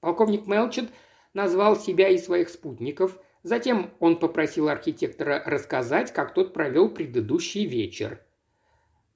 Полковник 0.00 0.46
Мелчет 0.46 0.88
назвал 1.34 1.76
себя 1.76 2.08
и 2.08 2.16
своих 2.16 2.48
спутников 2.48 3.18
Затем 3.42 3.90
он 4.00 4.18
попросил 4.18 4.68
архитектора 4.68 5.42
рассказать, 5.46 6.12
как 6.12 6.34
тот 6.34 6.52
провел 6.52 6.88
предыдущий 6.88 7.66
вечер. 7.66 8.20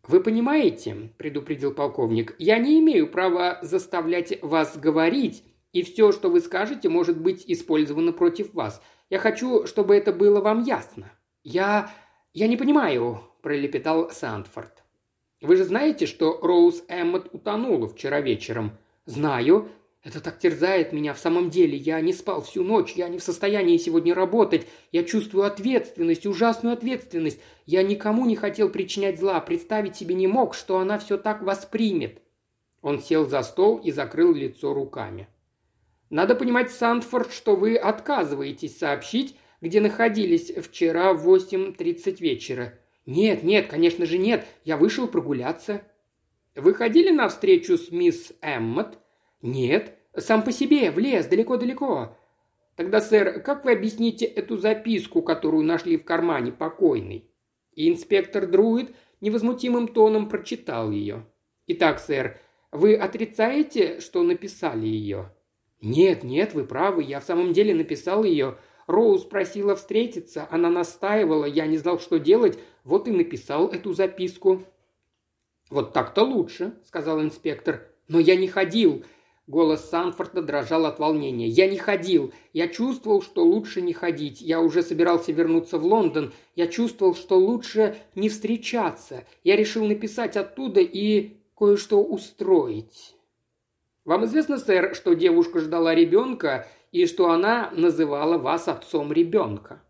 «Вы 0.06 0.20
понимаете»,– 0.20 1.10
предупредил 1.18 1.72
полковник,– 1.72 2.34
«я 2.38 2.58
не 2.58 2.80
имею 2.80 3.08
права 3.08 3.58
заставлять 3.62 4.42
вас 4.42 4.76
говорить, 4.76 5.44
и 5.72 5.82
все, 5.82 6.12
что 6.12 6.28
вы 6.28 6.40
скажете, 6.40 6.88
может 6.88 7.20
быть 7.20 7.44
использовано 7.46 8.12
против 8.12 8.52
вас. 8.52 8.82
Я 9.10 9.18
хочу, 9.18 9.66
чтобы 9.66 9.94
это 9.94 10.12
было 10.12 10.40
вам 10.40 10.62
ясно». 10.62 11.12
«Я... 11.44 11.90
я 12.34 12.48
не 12.48 12.56
понимаю»,– 12.56 13.20
пролепетал 13.42 14.10
Сандфорд. 14.10 14.82
«Вы 15.40 15.56
же 15.56 15.64
знаете, 15.64 16.06
что 16.06 16.38
Роуз 16.42 16.84
Эммот 16.88 17.28
утонула 17.32 17.88
вчера 17.88 18.20
вечером?» 18.20 18.78
«Знаю. 19.06 19.68
Это 20.04 20.20
так 20.20 20.38
терзает 20.40 20.92
меня 20.92 21.14
в 21.14 21.18
самом 21.18 21.48
деле. 21.48 21.76
Я 21.76 22.00
не 22.00 22.12
спал 22.12 22.42
всю 22.42 22.64
ночь, 22.64 22.94
я 22.94 23.08
не 23.08 23.18
в 23.18 23.22
состоянии 23.22 23.76
сегодня 23.76 24.14
работать. 24.14 24.66
Я 24.90 25.04
чувствую 25.04 25.44
ответственность, 25.44 26.26
ужасную 26.26 26.72
ответственность. 26.72 27.38
Я 27.66 27.84
никому 27.84 28.26
не 28.26 28.34
хотел 28.34 28.68
причинять 28.68 29.20
зла, 29.20 29.38
представить 29.40 29.94
себе 29.94 30.16
не 30.16 30.26
мог, 30.26 30.54
что 30.54 30.78
она 30.78 30.98
все 30.98 31.18
так 31.18 31.42
воспримет». 31.42 32.20
Он 32.80 33.00
сел 33.00 33.28
за 33.28 33.42
стол 33.42 33.78
и 33.78 33.92
закрыл 33.92 34.34
лицо 34.34 34.74
руками. 34.74 35.28
«Надо 36.10 36.34
понимать, 36.34 36.72
Сандфорд, 36.72 37.32
что 37.32 37.54
вы 37.54 37.76
отказываетесь 37.76 38.76
сообщить, 38.76 39.36
где 39.60 39.80
находились 39.80 40.50
вчера 40.50 41.14
в 41.14 41.28
8.30 41.28 42.18
вечера. 42.18 42.76
Нет, 43.06 43.44
нет, 43.44 43.68
конечно 43.68 44.04
же 44.04 44.18
нет. 44.18 44.44
Я 44.64 44.76
вышел 44.76 45.06
прогуляться». 45.06 45.82
«Вы 46.56 46.74
ходили 46.74 47.12
на 47.12 47.28
встречу 47.28 47.78
с 47.78 47.92
мисс 47.92 48.32
Эммот?» 48.42 48.98
«Нет, 49.42 49.98
сам 50.16 50.42
по 50.42 50.52
себе, 50.52 50.90
в 50.90 50.98
лес, 50.98 51.26
далеко-далеко». 51.26 52.16
«Тогда, 52.76 53.00
сэр, 53.00 53.42
как 53.42 53.64
вы 53.64 53.72
объясните 53.72 54.24
эту 54.24 54.56
записку, 54.56 55.20
которую 55.20 55.64
нашли 55.64 55.98
в 55.98 56.04
кармане 56.04 56.52
покойной?» 56.52 57.28
И 57.74 57.90
инспектор 57.90 58.46
Друид 58.46 58.94
невозмутимым 59.20 59.88
тоном 59.88 60.28
прочитал 60.28 60.90
ее. 60.90 61.26
«Итак, 61.66 61.98
сэр, 61.98 62.38
вы 62.70 62.94
отрицаете, 62.94 64.00
что 64.00 64.22
написали 64.22 64.86
ее?» 64.86 65.34
«Нет, 65.82 66.22
нет, 66.22 66.54
вы 66.54 66.64
правы, 66.64 67.02
я 67.02 67.20
в 67.20 67.24
самом 67.24 67.52
деле 67.52 67.74
написал 67.74 68.24
ее. 68.24 68.56
Роуз 68.86 69.24
просила 69.24 69.74
встретиться, 69.74 70.46
она 70.50 70.70
настаивала, 70.70 71.44
я 71.44 71.66
не 71.66 71.76
знал, 71.76 71.98
что 71.98 72.18
делать, 72.18 72.58
вот 72.84 73.08
и 73.08 73.10
написал 73.10 73.68
эту 73.68 73.92
записку». 73.92 74.62
«Вот 75.70 75.92
так-то 75.92 76.22
лучше»,— 76.22 76.74
сказал 76.84 77.20
инспектор. 77.20 77.88
«Но 78.06 78.20
я 78.20 78.36
не 78.36 78.46
ходил. 78.46 79.04
Голос 79.48 79.90
Санфорда 79.90 80.40
дрожал 80.40 80.86
от 80.86 81.00
волнения. 81.00 81.48
«Я 81.48 81.68
не 81.68 81.76
ходил. 81.76 82.32
Я 82.52 82.68
чувствовал, 82.68 83.22
что 83.22 83.44
лучше 83.44 83.82
не 83.82 83.92
ходить. 83.92 84.40
Я 84.40 84.60
уже 84.60 84.82
собирался 84.82 85.32
вернуться 85.32 85.78
в 85.78 85.84
Лондон. 85.84 86.32
Я 86.54 86.68
чувствовал, 86.68 87.16
что 87.16 87.36
лучше 87.36 87.96
не 88.14 88.28
встречаться. 88.28 89.24
Я 89.42 89.56
решил 89.56 89.84
написать 89.84 90.36
оттуда 90.36 90.80
и 90.80 91.38
кое-что 91.56 92.02
устроить». 92.02 93.16
«Вам 94.04 94.24
известно, 94.26 94.58
сэр, 94.58 94.94
что 94.94 95.14
девушка 95.14 95.60
ждала 95.60 95.94
ребенка 95.94 96.68
и 96.92 97.06
что 97.06 97.30
она 97.30 97.70
называла 97.72 98.38
вас 98.38 98.68
отцом 98.68 99.12
ребенка?» 99.12 99.82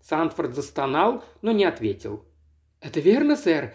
Санфорд 0.00 0.54
застонал, 0.54 1.24
но 1.42 1.50
не 1.50 1.64
ответил. 1.64 2.24
«Это 2.80 3.00
верно, 3.00 3.36
сэр?» 3.36 3.74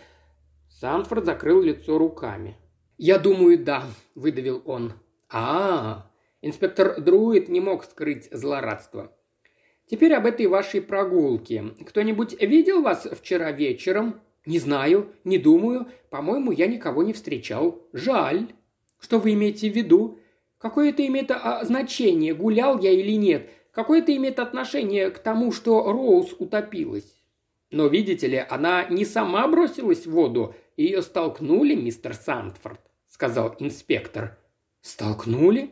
Санфорд 0.70 1.26
закрыл 1.26 1.62
лицо 1.62 1.98
руками. 1.98 2.58
«Я 2.98 3.20
думаю, 3.20 3.58
да»,– 3.58 3.84
выдавил 4.16 4.62
он. 4.66 4.94
а, 5.30 6.10
Инспектор 6.42 7.02
Друид 7.02 7.50
не 7.50 7.60
мог 7.60 7.84
скрыть 7.84 8.30
злорадство. 8.32 9.12
«Теперь 9.88 10.14
об 10.14 10.26
этой 10.26 10.48
вашей 10.48 10.82
прогулке. 10.82 11.74
Кто-нибудь 11.86 12.40
видел 12.42 12.82
вас 12.82 13.08
вчера 13.12 13.52
вечером?» 13.52 14.22
«Не 14.46 14.60
знаю, 14.60 15.12
не 15.24 15.40
думаю. 15.40 15.88
По-моему, 16.10 16.52
я 16.52 16.68
никого 16.68 17.04
не 17.04 17.14
встречал. 17.14 17.82
Жаль». 17.94 18.54
«Что 19.00 19.20
вы 19.20 19.34
имеете 19.34 19.70
в 19.70 19.76
виду? 19.76 20.20
Какое 20.58 20.90
это 20.90 21.06
имеет 21.06 21.32
а, 21.32 21.66
значение, 21.66 22.34
гулял 22.34 22.80
я 22.80 22.92
или 22.92 23.18
нет? 23.18 23.50
Какое 23.72 24.00
это 24.00 24.16
имеет 24.16 24.40
отношение 24.40 25.10
к 25.10 25.20
тому, 25.20 25.52
что 25.52 25.92
Роуз 25.92 26.34
утопилась?» 26.38 27.22
«Но, 27.72 27.88
видите 27.88 28.28
ли, 28.28 28.46
она 28.48 28.86
не 28.86 29.04
сама 29.04 29.48
бросилась 29.48 30.06
в 30.06 30.12
воду, 30.12 30.56
ее 30.78 31.02
столкнули, 31.02 31.74
мистер 31.76 32.14
Сандфорд»,— 32.14 32.80
сказал 33.16 33.56
инспектор. 33.60 34.38
«Столкнули?» 34.82 35.70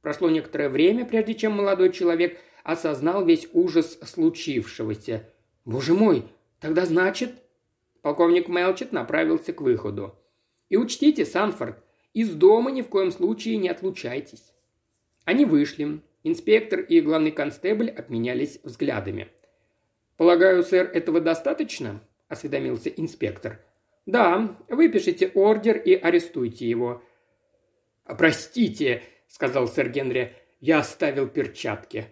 Прошло 0.00 0.28
некоторое 0.28 0.68
время, 0.68 1.04
прежде 1.04 1.34
чем 1.36 1.52
молодой 1.52 1.92
человек 1.92 2.40
осознал 2.64 3.24
весь 3.24 3.46
ужас 3.52 4.00
случившегося. 4.02 5.30
«Боже 5.64 5.94
мой, 5.94 6.24
тогда 6.58 6.84
значит...» 6.84 7.34
Полковник 8.00 8.48
Мелчет 8.48 8.90
направился 8.90 9.52
к 9.52 9.60
выходу. 9.60 10.18
«И 10.70 10.76
учтите, 10.76 11.24
Санфорд, 11.24 11.78
из 12.14 12.34
дома 12.34 12.72
ни 12.72 12.82
в 12.82 12.88
коем 12.88 13.12
случае 13.12 13.58
не 13.58 13.68
отлучайтесь». 13.68 14.52
Они 15.24 15.44
вышли. 15.44 16.00
Инспектор 16.24 16.80
и 16.80 17.00
главный 17.00 17.30
констебль 17.30 17.90
обменялись 17.90 18.58
взглядами. 18.64 19.28
«Полагаю, 20.16 20.64
сэр, 20.64 20.90
этого 20.92 21.20
достаточно?»– 21.20 22.00
осведомился 22.28 22.88
инспектор. 22.88 23.60
«Да, 24.06 24.56
выпишите 24.68 25.30
ордер 25.34 25.76
и 25.76 25.94
арестуйте 25.94 26.68
его». 26.68 27.02
«Простите»,— 28.04 29.02
сказал 29.28 29.68
сэр 29.68 29.88
Генри,— 29.90 30.34
«я 30.60 30.80
оставил 30.80 31.28
перчатки». 31.28 32.06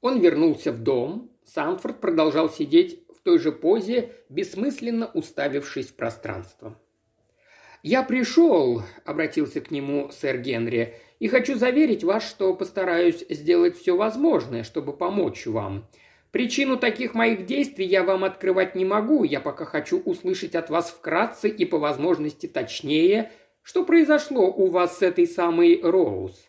Он 0.00 0.20
вернулся 0.20 0.72
в 0.72 0.78
дом. 0.78 1.30
Санфорд 1.44 2.00
продолжал 2.00 2.48
сидеть 2.50 3.04
в 3.08 3.22
той 3.22 3.38
же 3.38 3.52
позе, 3.52 4.12
бессмысленно 4.28 5.10
уставившись 5.12 5.88
в 5.88 5.96
пространство. 5.96 6.80
«Я 7.82 8.02
пришел»,— 8.02 8.82
обратился 9.04 9.60
к 9.60 9.70
нему 9.70 10.10
сэр 10.10 10.38
Генри,— 10.38 10.96
«и 11.18 11.28
хочу 11.28 11.56
заверить 11.56 12.04
вас, 12.04 12.28
что 12.28 12.54
постараюсь 12.54 13.24
сделать 13.28 13.76
все 13.76 13.96
возможное, 13.96 14.62
чтобы 14.62 14.96
помочь 14.96 15.46
вам. 15.46 15.88
Причину 16.30 16.76
таких 16.76 17.14
моих 17.14 17.46
действий 17.46 17.86
я 17.86 18.04
вам 18.04 18.24
открывать 18.24 18.74
не 18.74 18.84
могу, 18.84 19.24
я 19.24 19.40
пока 19.40 19.64
хочу 19.64 19.98
услышать 20.00 20.54
от 20.54 20.68
вас 20.68 20.90
вкратце 20.90 21.48
и 21.48 21.64
по 21.64 21.78
возможности 21.78 22.46
точнее, 22.46 23.32
что 23.62 23.84
произошло 23.84 24.46
у 24.46 24.66
вас 24.66 24.98
с 24.98 25.02
этой 25.02 25.26
самой 25.26 25.80
Роуз. 25.82 26.48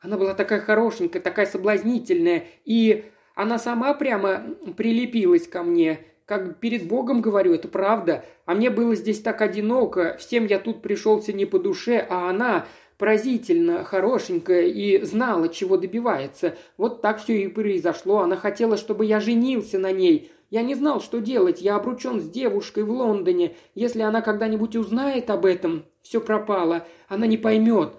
Она 0.00 0.18
была 0.18 0.34
такая 0.34 0.60
хорошенькая, 0.60 1.22
такая 1.22 1.46
соблазнительная, 1.46 2.44
и 2.66 3.06
она 3.34 3.58
сама 3.58 3.94
прямо 3.94 4.42
прилепилась 4.76 5.48
ко 5.48 5.62
мне. 5.62 6.00
Как 6.26 6.58
перед 6.58 6.86
Богом 6.86 7.22
говорю, 7.22 7.54
это 7.54 7.68
правда. 7.68 8.24
А 8.44 8.54
мне 8.54 8.68
было 8.68 8.94
здесь 8.94 9.20
так 9.20 9.40
одиноко, 9.40 10.16
всем 10.18 10.46
я 10.46 10.58
тут 10.58 10.82
пришелся 10.82 11.32
не 11.32 11.46
по 11.46 11.58
душе, 11.58 12.06
а 12.08 12.28
она 12.28 12.66
поразительно 12.98 13.84
хорошенькая 13.84 14.66
и 14.66 15.02
знала, 15.02 15.48
чего 15.48 15.76
добивается. 15.76 16.56
Вот 16.76 17.02
так 17.02 17.22
все 17.22 17.42
и 17.42 17.48
произошло. 17.48 18.20
Она 18.20 18.36
хотела, 18.36 18.76
чтобы 18.76 19.04
я 19.04 19.20
женился 19.20 19.78
на 19.78 19.92
ней. 19.92 20.30
Я 20.50 20.62
не 20.62 20.74
знал, 20.74 21.00
что 21.00 21.20
делать. 21.20 21.60
Я 21.60 21.76
обручен 21.76 22.20
с 22.20 22.28
девушкой 22.28 22.84
в 22.84 22.90
Лондоне. 22.90 23.56
Если 23.74 24.02
она 24.02 24.20
когда-нибудь 24.20 24.76
узнает 24.76 25.30
об 25.30 25.46
этом, 25.46 25.84
все 26.02 26.20
пропало. 26.20 26.86
Она 27.08 27.26
не 27.26 27.36
поймет. 27.36 27.94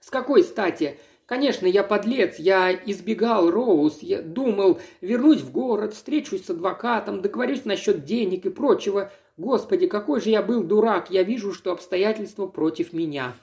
С 0.00 0.10
какой 0.10 0.42
стати? 0.42 0.98
Конечно, 1.26 1.66
я 1.66 1.84
подлец, 1.84 2.40
я 2.40 2.72
избегал 2.72 3.52
Роуз, 3.52 3.98
я 4.00 4.20
думал, 4.20 4.80
вернусь 5.00 5.42
в 5.42 5.52
город, 5.52 5.94
встречусь 5.94 6.46
с 6.46 6.50
адвокатом, 6.50 7.22
договорюсь 7.22 7.64
насчет 7.64 8.04
денег 8.04 8.46
и 8.46 8.50
прочего. 8.50 9.12
Господи, 9.36 9.86
какой 9.86 10.20
же 10.20 10.30
я 10.30 10.42
был 10.42 10.64
дурак, 10.64 11.08
я 11.12 11.22
вижу, 11.22 11.52
что 11.52 11.70
обстоятельства 11.70 12.48
против 12.48 12.92
меня. 12.92 13.34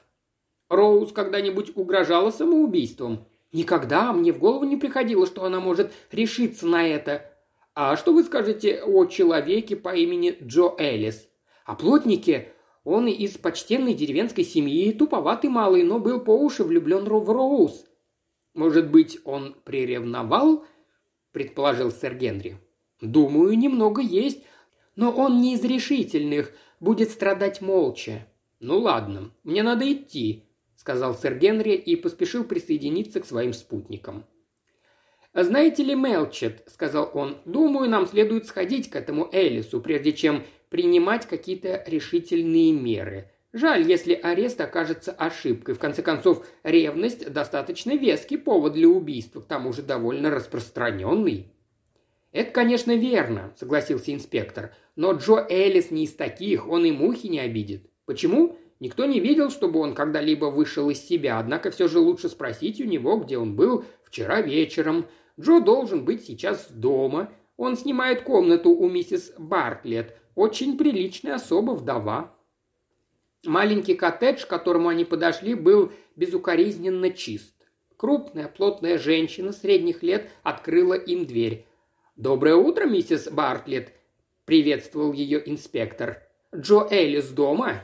Роуз 0.70 1.12
когда-нибудь 1.12 1.76
угрожала 1.76 2.32
самоубийством? 2.32 3.26
Никогда, 3.54 4.12
мне 4.12 4.34
в 4.34 4.40
голову 4.40 4.66
не 4.66 4.76
приходило, 4.76 5.26
что 5.26 5.46
она 5.46 5.60
может 5.60 5.92
решиться 6.12 6.68
на 6.68 6.86
это. 6.86 7.32
А 7.74 7.96
что 7.96 8.14
вы 8.14 8.24
скажете 8.24 8.84
о 8.84 9.06
человеке 9.06 9.76
по 9.76 9.96
имени 9.96 10.38
Джо 10.42 10.74
Эллис? 10.78 11.28
О 11.66 11.76
плотнике? 11.76 12.54
Он 12.84 13.08
из 13.08 13.38
почтенной 13.38 13.94
деревенской 13.94 14.44
семьи, 14.44 14.92
туповатый 14.92 15.50
малый, 15.50 15.84
но 15.84 16.00
был 16.00 16.20
по 16.20 16.32
уши 16.32 16.64
влюблен 16.64 17.06
в 17.06 17.30
Роуз. 17.30 17.86
Может 18.54 18.90
быть, 18.90 19.20
он 19.24 19.56
приревновал? 19.64 20.66
предположил 21.32 21.92
сэр 21.92 22.16
Генри. 22.16 22.58
Думаю, 23.00 23.58
немного 23.58 24.02
есть, 24.02 24.44
но 24.96 25.12
он 25.12 25.40
не 25.40 25.54
из 25.54 25.64
решительных, 25.64 26.52
будет 26.80 27.12
страдать 27.12 27.62
молча. 27.62 28.28
Ну 28.60 28.80
ладно, 28.80 29.32
мне 29.44 29.62
надо 29.62 29.92
идти 29.92 30.47
сказал 30.88 31.16
сэр 31.16 31.36
Генри 31.36 31.74
и 31.74 31.98
поспешил 31.98 32.46
присоединиться 32.46 33.20
к 33.20 33.26
своим 33.26 33.52
спутникам. 33.52 34.24
«Знаете 35.34 35.84
ли, 35.84 35.96
Мелчет»,— 35.96 36.64
сказал 36.68 37.12
он,— 37.14 37.40
«думаю, 37.46 37.90
нам 37.90 38.08
следует 38.08 38.46
сходить 38.46 38.90
к 38.90 38.96
этому 38.96 39.28
Элису, 39.34 39.82
прежде 39.82 40.14
чем 40.14 40.46
принимать 40.70 41.26
какие-то 41.26 41.84
решительные 41.88 42.72
меры. 42.72 43.30
Жаль, 43.52 43.86
если 43.86 44.14
арест 44.14 44.62
окажется 44.62 45.12
ошибкой. 45.12 45.76
В 45.76 45.80
конце 45.80 46.02
концов, 46.02 46.48
ревность– 46.64 47.30
достаточно 47.34 47.98
веский 47.98 48.38
повод 48.38 48.72
для 48.72 48.88
убийства, 48.88 49.42
к 49.42 49.46
тому 49.46 49.74
же 49.74 49.82
довольно 49.82 50.30
распространенный». 50.30 51.52
«Это, 52.32 52.52
конечно, 52.52 52.96
верно»,– 52.96 53.54
согласился 53.60 54.14
инспектор. 54.14 54.74
«Но 54.96 55.12
Джо 55.12 55.46
Элис 55.50 55.92
не 55.92 56.06
из 56.06 56.14
таких, 56.14 56.66
он 56.66 56.86
и 56.86 56.92
мухи 56.94 57.28
не 57.28 57.40
обидит. 57.40 57.90
Почему? 58.06 58.58
Никто 58.80 59.06
не 59.06 59.20
видел, 59.20 59.50
чтобы 59.50 59.80
он 59.80 59.96
когда-либо 59.96 60.46
вышел 60.46 60.90
из 60.90 61.02
себя, 61.02 61.40
однако 61.40 61.72
все 61.72 61.88
же 61.88 62.00
лучше 62.00 62.30
спросить 62.30 62.80
у 62.80 62.86
него, 62.86 63.18
где 63.18 63.38
он 63.38 63.56
был 63.56 63.86
вчера 64.04 64.42
вечером. 64.42 65.08
Джо 65.40 65.60
должен 65.60 66.06
быть 66.06 66.26
сейчас 66.26 66.68
дома. 66.70 67.32
Он 67.58 67.76
снимает 67.76 68.22
комнату 68.22 68.70
у 68.70 68.88
миссис 68.88 69.34
Бартлетт, 69.38 70.16
очень 70.36 70.78
приличная 70.78 71.36
особа 71.36 71.72
вдова. 71.72 72.36
Маленький 73.44 73.96
коттедж, 73.96 74.46
к 74.46 74.50
которому 74.50 74.90
они 74.90 75.06
подошли, 75.06 75.56
был 75.56 75.92
безукоризненно 76.16 77.10
чист. 77.10 77.54
Крупная, 77.96 78.48
плотная 78.48 79.00
женщина 79.00 79.54
средних 79.54 80.04
лет 80.04 80.30
открыла 80.44 80.94
им 80.94 81.26
дверь. 81.26 81.66
«Доброе 82.16 82.56
утро, 82.56 82.86
миссис 82.86 83.28
Бартлетт!»– 83.30 83.92
приветствовал 84.46 85.14
ее 85.14 85.42
инспектор. 85.50 86.22
«Джо 86.56 86.88
Эллис 86.92 87.30
дома?» 87.30 87.82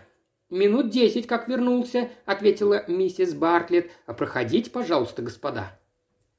«Минут 0.53 0.91
десять, 0.91 1.25
как 1.25 1.47
вернулся»,— 1.47 2.11
ответила 2.27 2.83
миссис 2.87 3.33
Бартлетт. 3.33 3.89
«А 4.05 4.13
проходите, 4.13 4.69
пожалуйста, 4.69 5.23
господа». 5.23 5.79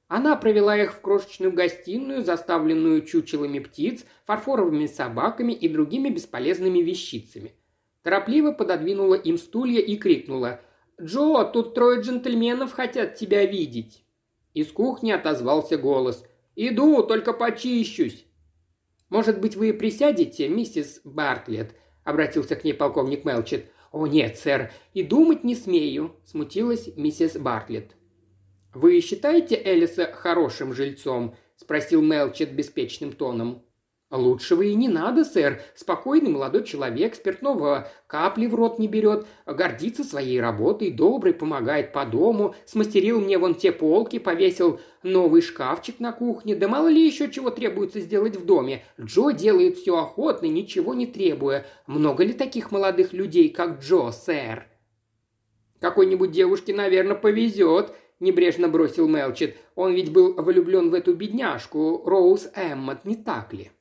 Она 0.07 0.37
провела 0.37 0.77
их 0.77 0.92
в 0.92 1.00
крошечную 1.00 1.53
гостиную, 1.53 2.22
заставленную 2.22 3.03
чучелами 3.03 3.59
птиц, 3.59 4.05
фарфоровыми 4.24 4.87
собаками 4.87 5.53
и 5.53 5.68
другими 5.68 6.11
бесполезными 6.11 6.79
вещицами. 6.79 7.57
Торопливо 8.05 8.53
пододвинула 8.53 9.16
им 9.16 9.37
стулья 9.37 9.81
и 9.81 9.96
крикнула 9.96 10.61
«Джо, 11.03 11.42
тут 11.42 11.74
трое 11.74 12.00
джентльменов 12.00 12.70
хотят 12.70 13.16
тебя 13.16 13.44
видеть!» 13.44 14.05
Из 14.53 14.70
кухни 14.70 15.11
отозвался 15.11 15.77
голос 15.77 16.24
«Иду, 16.55 17.03
только 17.03 17.33
почищусь!» 17.33 18.27
«Может 19.09 19.40
быть, 19.40 19.57
вы 19.57 19.72
присядете, 19.72 20.48
миссис 20.48 21.00
Бартлетт?»– 21.03 21.74
обратился 22.05 22.55
к 22.55 22.62
ней 22.62 22.74
полковник 22.74 23.24
Мелчет. 23.24 23.72
«О 23.94 24.09
нет, 24.09 24.37
сэр, 24.37 24.72
и 24.92 25.04
думать 25.04 25.44
не 25.44 25.54
смею»,– 25.54 26.16
смутилась 26.24 26.90
миссис 26.96 27.37
Бартлетт. 27.37 27.94
«Вы 28.74 29.00
считаете 29.00 29.54
Элиса 29.64 30.11
хорошим 30.12 30.74
жильцом?»– 30.74 31.37
спросил 31.57 32.02
Мелчет 32.02 32.52
беспечным 32.52 33.12
тоном. 33.12 33.63
«Лучшего 34.14 34.62
и 34.62 34.77
не 34.77 34.88
надо, 34.88 35.24
сэр. 35.24 35.61
Спокойный 35.74 36.31
молодой 36.31 36.62
человек, 36.62 37.16
спиртного 37.16 37.88
капли 38.07 38.46
в 38.46 38.55
рот 38.55 38.79
не 38.79 38.87
берет, 38.87 39.27
гордится 39.44 40.05
своей 40.05 40.40
работой, 40.40 40.92
добрый, 40.92 41.35
помогает 41.35 41.92
по 41.92 42.05
дому, 42.05 42.55
смастерил 42.64 43.20
мне 43.20 43.38
вон 43.38 43.57
те 43.57 43.72
полки, 43.72 44.20
повесил 44.20 44.79
новый 45.03 45.42
шкафчик 45.42 45.98
на 45.98 46.12
кухне, 46.12 46.55
да 46.55 46.68
мало 46.68 46.87
ли 46.87 47.05
еще 47.05 47.29
чего 47.29 47.50
требуется 47.50 47.98
сделать 47.98 48.37
в 48.37 48.46
доме. 48.46 48.85
Джо 49.00 49.33
делает 49.33 49.79
все 49.79 49.98
охотно, 49.98 50.46
ничего 50.46 50.94
не 50.94 51.09
требуя. 51.09 51.66
Много 51.88 52.22
ли 52.22 52.35
таких 52.35 52.70
молодых 52.70 53.12
людей, 53.12 53.48
как 53.48 53.81
Джо, 53.81 54.12
сэр?» 54.12 54.68
«Какой-нибудь 55.81 56.31
девушке, 56.31 56.72
наверное, 56.72 57.16
повезет»,– 57.16 57.92
небрежно 58.20 58.68
бросил 58.68 59.09
Мелчет. 59.09 59.57
«Он 59.74 59.92
ведь 59.92 60.12
был 60.12 60.35
влюблен 60.35 60.90
в 60.90 60.94
эту 60.94 61.14
бедняжку, 61.14 62.05
Роуз 62.07 62.48
Эммот, 62.55 63.05
не 63.05 63.16
так 63.16 63.53
ли?» 63.53 63.72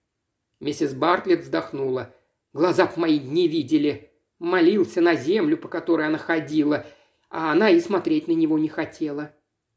Миссис 0.63 0.93
Бартлетт 0.93 1.41
вздохнула. 1.41 2.15
Глаза 2.53 2.85
б 2.85 2.93
мои 2.95 3.19
не 3.19 3.49
видели. 3.49 4.11
Молился 4.39 5.01
на 5.01 5.13
землю, 5.13 5.57
по 5.57 5.67
которой 5.67 6.07
она 6.07 6.17
ходила, 6.17 6.85
а 7.29 7.51
она 7.51 7.69
и 7.69 7.81
смотреть 7.81 8.29
на 8.29 8.31
него 8.31 8.57
не 8.57 8.69
хотела. 8.69 9.33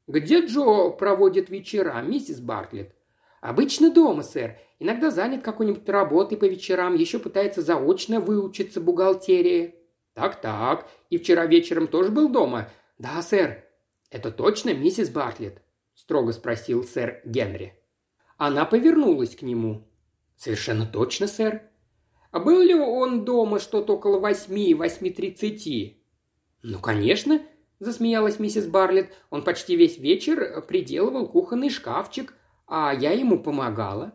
«Где 0.07 0.47
Джо 0.47 0.91
проводит 0.91 1.51
вечера, 1.51 2.01
миссис 2.03 2.41
Бартлетт?» 2.41 2.95
«Обычно 3.41 3.91
дома, 3.91 4.23
сэр. 4.23 4.59
Иногда 4.79 5.11
занят 5.11 5.43
какой-нибудь 5.43 5.89
работой 5.89 6.39
по 6.39 6.45
вечерам, 6.45 6.95
еще 6.95 7.19
пытается 7.19 7.63
заочно 7.63 8.21
выучиться 8.21 8.81
бухгалтерии». 8.81 9.75
«Так-так. 10.15 10.89
И 11.11 11.19
вчера 11.19 11.47
вечером 11.47 11.89
тоже 11.89 12.13
был 12.13 12.29
дома?» 12.29 12.71
«Да, 12.99 13.21
сэр». 13.23 13.65
«Это 14.11 14.31
точно 14.31 14.73
миссис 14.73 15.11
Бартлетт?»– 15.11 15.61
строго 15.95 16.33
спросил 16.33 16.85
сэр 16.85 17.23
Генри. 17.25 17.75
Она 18.37 18.65
повернулась 18.65 19.35
к 19.35 19.43
нему. 19.43 19.89
«Совершенно 20.37 20.87
точно, 20.87 21.27
сэр». 21.27 21.63
«А 22.31 22.39
был 22.39 22.61
ли 22.61 22.75
он 22.75 23.25
дома 23.25 23.59
что-то 23.59 23.95
около 23.95 24.19
восьми, 24.19 24.75
восьми 24.75 25.11
тридцати?» 25.11 26.03
«Ну, 26.63 26.79
конечно»,– 26.79 27.41
засмеялась 27.79 28.39
миссис 28.39 28.67
Барлетт. 28.67 29.13
«Он 29.31 29.43
почти 29.43 29.77
весь 29.77 29.99
вечер 29.99 30.63
приделывал 30.69 31.29
кухонный 31.29 31.71
шкафчик, 31.71 32.35
а 32.67 32.93
я 32.95 33.13
ему 33.13 33.39
помогала». 33.39 34.15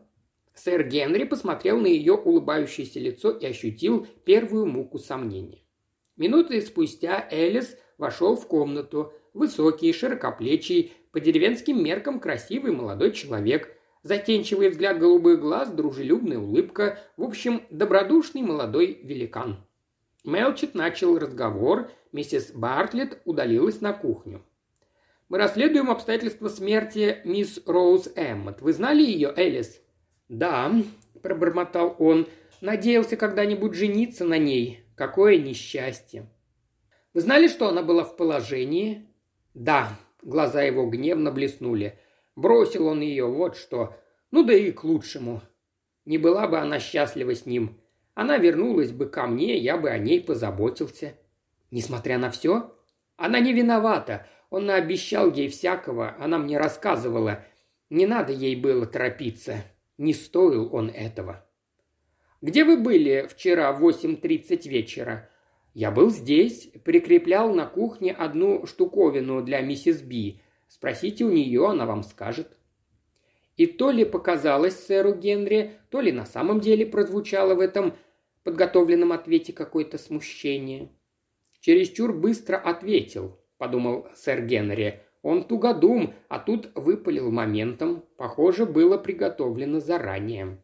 Сэр 0.53 0.84
Генри 0.84 1.23
посмотрел 1.23 1.79
на 1.79 1.88
ее 1.88 2.13
улыбающееся 2.13 2.99
лицо 2.99 3.31
и 3.31 3.45
ощутил 3.45 4.05
первую 4.25 4.67
муку 4.67 4.99
сомнения. 4.99 5.63
Минуты 6.17 6.62
спустя 6.62 7.27
Элис 7.31 7.77
вошел 7.97 8.36
в 8.36 8.47
комнату. 8.47 9.13
Высокий, 9.34 9.93
широкоплечий, 9.93 10.93
по 11.12 11.19
деревенским 11.19 11.81
меркам 11.81 12.19
красивый 12.19 12.73
молодой 12.73 13.12
человек– 13.12 13.75
Затенчивый 14.04 14.70
взгляд 14.70 15.00
голубых 15.00 15.40
глаз, 15.40 15.70
дружелюбная 15.70 16.40
улыбка. 16.40 17.00
В 17.18 17.24
общем, 17.24 17.62
добродушный 17.70 18.42
молодой 18.42 19.00
великан. 19.04 19.64
Мелчет 20.24 20.74
начал 20.74 21.20
разговор, 21.20 21.92
миссис 22.12 22.52
Бартлетт 22.52 23.22
удалилась 23.26 23.82
на 23.82 23.94
кухню. 23.94 24.44
«Мы 25.30 25.38
расследуем 25.38 25.90
обстоятельства 25.90 26.50
смерти 26.50 27.22
мисс 27.26 27.62
Роуз 27.66 28.10
Эммот. 28.16 28.62
Вы 28.62 28.74
знали 28.74 29.02
ее, 29.04 29.34
Элис?» 29.36 29.82
«Да»,– 30.30 30.72
пробормотал 31.22 31.96
он,– 32.00 32.28
«надеялся 32.62 33.18
когда-нибудь 33.18 33.74
жениться 33.74 34.26
на 34.26 34.38
ней. 34.38 34.84
Какое 34.96 35.38
несчастье!» 35.38 36.28
«Вы 37.14 37.22
знали, 37.22 37.48
что 37.48 37.68
она 37.68 37.82
была 37.82 38.04
в 38.04 38.18
положении?» 38.18 39.08
«Да»,– 39.54 39.98
глаза 40.22 40.62
его 40.64 40.86
гневно 40.88 41.32
блеснули. 41.32 41.98
«Бросил 42.36 42.88
он 42.88 43.02
ее, 43.02 43.26
вот 43.26 43.58
что. 43.58 43.98
Ну 44.32 44.44
да 44.44 44.54
и 44.54 44.72
к 44.72 44.84
лучшему. 44.84 45.41
Не 46.06 46.17
была 46.17 46.48
бы 46.48 46.58
она 46.60 46.80
счастлива 46.80 47.36
с 47.36 47.46
ним. 47.46 47.80
Она 48.13 48.38
вернулась 48.38 48.91
бы 48.91 49.08
ко 49.08 49.28
мне, 49.28 49.58
я 49.58 49.78
бы 49.78 49.89
о 49.89 49.98
ней 49.98 50.22
позаботился. 50.22 51.13
Несмотря 51.70 52.17
на 52.17 52.30
все, 52.30 52.76
она 53.17 53.39
не 53.39 53.54
виновата. 53.54 54.28
Он 54.50 54.65
наобещал 54.65 55.32
ей 55.32 55.48
всякого, 55.48 56.15
она 56.20 56.38
мне 56.38 56.58
рассказывала. 56.58 57.46
Не 57.89 58.06
надо 58.06 58.34
ей 58.34 58.56
было 58.56 58.86
торопиться. 58.86 59.63
Не 59.98 60.13
стоил 60.13 60.74
он 60.74 60.89
этого. 60.89 61.46
«Где 62.41 62.63
вы 62.63 62.78
были 62.78 63.28
вчера 63.30 63.72
в 63.72 63.86
8.30 63.86 64.67
вечера?» 64.67 65.30
«Я 65.74 65.91
был 65.91 66.10
здесь, 66.10 66.70
прикреплял 66.84 67.54
на 67.54 67.65
кухне 67.65 68.12
одну 68.12 68.65
штуковину 68.65 69.41
для 69.41 69.62
миссис 69.62 70.02
Би. 70.02 70.41
Спросите 70.82 71.26
у 71.26 71.30
нее, 71.32 71.67
она 71.70 71.86
вам 71.86 72.02
скажет». 72.02 72.58
И 73.56 73.67
то 73.67 73.91
ли 73.91 74.04
показалось 74.04 74.84
сэру 74.84 75.13
Генри, 75.13 75.74
то 75.91 76.02
ли 76.02 76.12
на 76.12 76.26
самом 76.26 76.60
деле 76.60 76.88
прозвучало 76.88 77.54
в 77.54 77.60
этом 77.60 77.94
подготовленном 78.44 79.12
ответе 79.12 79.54
какое-то 79.54 80.00
смущение. 80.00 80.89
«Чересчур 81.60 82.13
быстро 82.13 82.58
ответил»,– 82.58 83.39
подумал 83.60 84.08
сэр 84.15 84.41
Генри. 84.41 85.02
«Он 85.22 85.44
тугодум, 85.44 86.15
а 86.30 86.39
тут 86.39 86.72
выпалил 86.74 87.30
моментом. 87.30 88.04
Похоже, 88.17 88.65
было 88.65 88.98
приготовлено 88.98 89.80
заранее». 89.80 90.63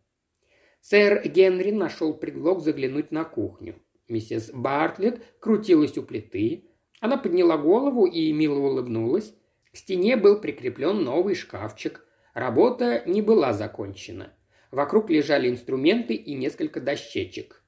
Сэр 0.82 1.28
Генри 1.28 1.70
нашел 1.70 2.16
предлог 2.16 2.62
заглянуть 2.62 3.12
на 3.12 3.24
кухню. 3.24 3.76
Миссис 4.08 4.50
Бартлетт 4.52 5.22
крутилась 5.40 5.96
у 6.00 6.02
плиты. 6.02 6.72
Она 7.02 7.18
подняла 7.18 7.58
голову 7.58 8.08
и 8.08 8.34
мило 8.34 8.58
улыбнулась. 8.58 9.36
К 9.72 9.78
стене 9.78 10.16
был 10.16 10.40
прикреплен 10.40 11.04
новый 11.04 11.36
шкафчик. 11.36 12.06
Работа 12.34 13.04
не 13.06 13.22
была 13.22 13.54
закончена. 13.54 14.34
Вокруг 14.72 15.10
лежали 15.10 15.50
инструменты 15.50 16.14
и 16.14 16.34
несколько 16.34 16.82
дощечек. 16.82 17.64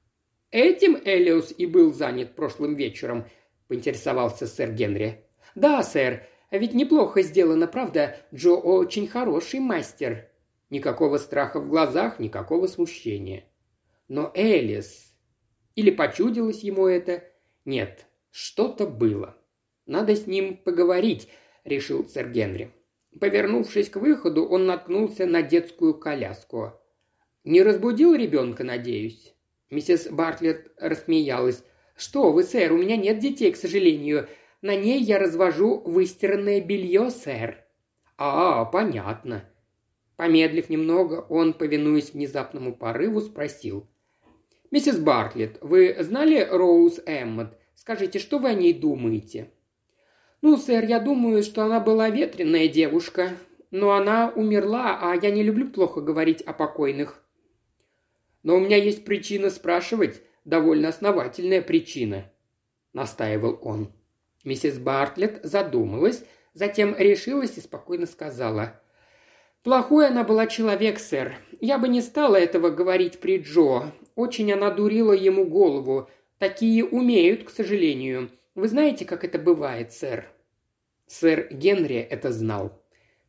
«Этим 0.50 1.00
Элиус 1.04 1.54
и 1.56 1.66
был 1.66 1.92
занят 1.92 2.34
прошлым 2.34 2.74
вечером»,– 2.74 3.26
поинтересовался 3.68 4.46
сэр 4.46 4.72
Генри. 4.72 5.24
«Да, 5.54 5.82
сэр. 5.82 6.26
Ведь 6.50 6.74
неплохо 6.74 7.22
сделано, 7.22 7.66
правда? 7.66 8.16
Джо 8.34 8.54
очень 8.54 9.06
хороший 9.06 9.60
мастер». 9.60 10.30
Никакого 10.70 11.18
страха 11.18 11.58
в 11.58 11.68
глазах, 11.68 12.20
никакого 12.20 12.66
смущения. 12.66 13.44
Но 14.08 14.32
Элис... 14.34 15.08
Или 15.76 15.92
почудилось 15.92 16.62
ему 16.62 16.88
это? 16.88 17.24
Нет, 17.64 18.06
что-то 18.30 18.86
было. 18.86 19.36
Надо 19.86 20.14
с 20.16 20.26
ним 20.26 20.56
поговорить, 20.56 21.28
решил 21.64 22.08
сэр 22.08 22.28
Генри. 22.30 22.72
Повернувшись 23.18 23.90
к 23.90 23.96
выходу, 23.96 24.44
он 24.46 24.66
наткнулся 24.66 25.26
на 25.26 25.42
детскую 25.42 25.94
коляску. 25.94 26.72
«Не 27.44 27.62
разбудил 27.62 28.14
ребенка, 28.14 28.64
надеюсь?» 28.64 29.34
Миссис 29.70 30.08
Бартлетт 30.08 30.72
рассмеялась. 30.76 31.64
«Что 31.96 32.32
вы, 32.32 32.44
сэр, 32.44 32.72
у 32.72 32.78
меня 32.78 32.96
нет 32.96 33.18
детей, 33.18 33.52
к 33.52 33.56
сожалению. 33.56 34.28
На 34.62 34.76
ней 34.76 35.00
я 35.00 35.18
развожу 35.18 35.80
выстиранное 35.80 36.60
белье, 36.60 37.10
сэр». 37.10 37.64
«А, 38.16 38.64
понятно». 38.66 39.44
Помедлив 40.16 40.68
немного, 40.68 41.24
он, 41.28 41.54
повинуясь 41.54 42.12
внезапному 42.12 42.76
порыву, 42.76 43.20
спросил. 43.20 43.88
«Миссис 44.70 44.98
Бартлетт, 44.98 45.58
вы 45.62 45.96
знали 46.00 46.46
Роуз 46.48 47.00
Эммот? 47.06 47.56
Скажите, 47.74 48.18
что 48.18 48.38
вы 48.38 48.50
о 48.50 48.54
ней 48.54 48.72
думаете?» 48.72 49.50
«Ну, 50.42 50.56
сэр, 50.56 50.84
я 50.84 51.00
думаю, 51.00 51.42
что 51.42 51.64
она 51.64 51.80
была 51.80 52.08
ветреная 52.08 52.68
девушка. 52.68 53.36
Но 53.70 53.92
она 53.92 54.32
умерла, 54.34 54.98
а 55.00 55.14
я 55.14 55.30
не 55.30 55.42
люблю 55.42 55.68
плохо 55.68 56.00
говорить 56.00 56.42
о 56.42 56.52
покойных». 56.52 57.22
«Но 58.42 58.56
у 58.56 58.60
меня 58.60 58.76
есть 58.76 59.04
причина 59.04 59.50
спрашивать, 59.50 60.22
довольно 60.44 60.88
основательная 60.88 61.60
причина»,– 61.60 62.24
настаивал 62.94 63.58
он. 63.62 63.92
Миссис 64.44 64.78
Бартлетт 64.78 65.44
задумалась, 65.44 66.24
затем 66.54 66.96
решилась 66.98 67.58
и 67.58 67.60
спокойно 67.60 68.06
сказала. 68.06 68.80
«Плохой 69.62 70.08
она 70.08 70.24
была 70.24 70.46
человек, 70.46 70.98
сэр. 70.98 71.34
Я 71.60 71.76
бы 71.76 71.88
не 71.88 72.00
стала 72.00 72.36
этого 72.36 72.70
говорить 72.70 73.20
при 73.20 73.38
Джо. 73.38 73.92
Очень 74.14 74.52
она 74.52 74.70
дурила 74.70 75.12
ему 75.12 75.44
голову. 75.44 76.08
Такие 76.38 76.84
умеют, 76.84 77.44
к 77.44 77.50
сожалению. 77.50 78.30
Вы 78.54 78.68
знаете, 78.68 79.04
как 79.04 79.24
это 79.24 79.38
бывает, 79.38 79.92
сэр?» 79.92 80.28
Сэр 81.06 81.48
Генри 81.50 81.96
это 81.96 82.30
знал. 82.32 82.80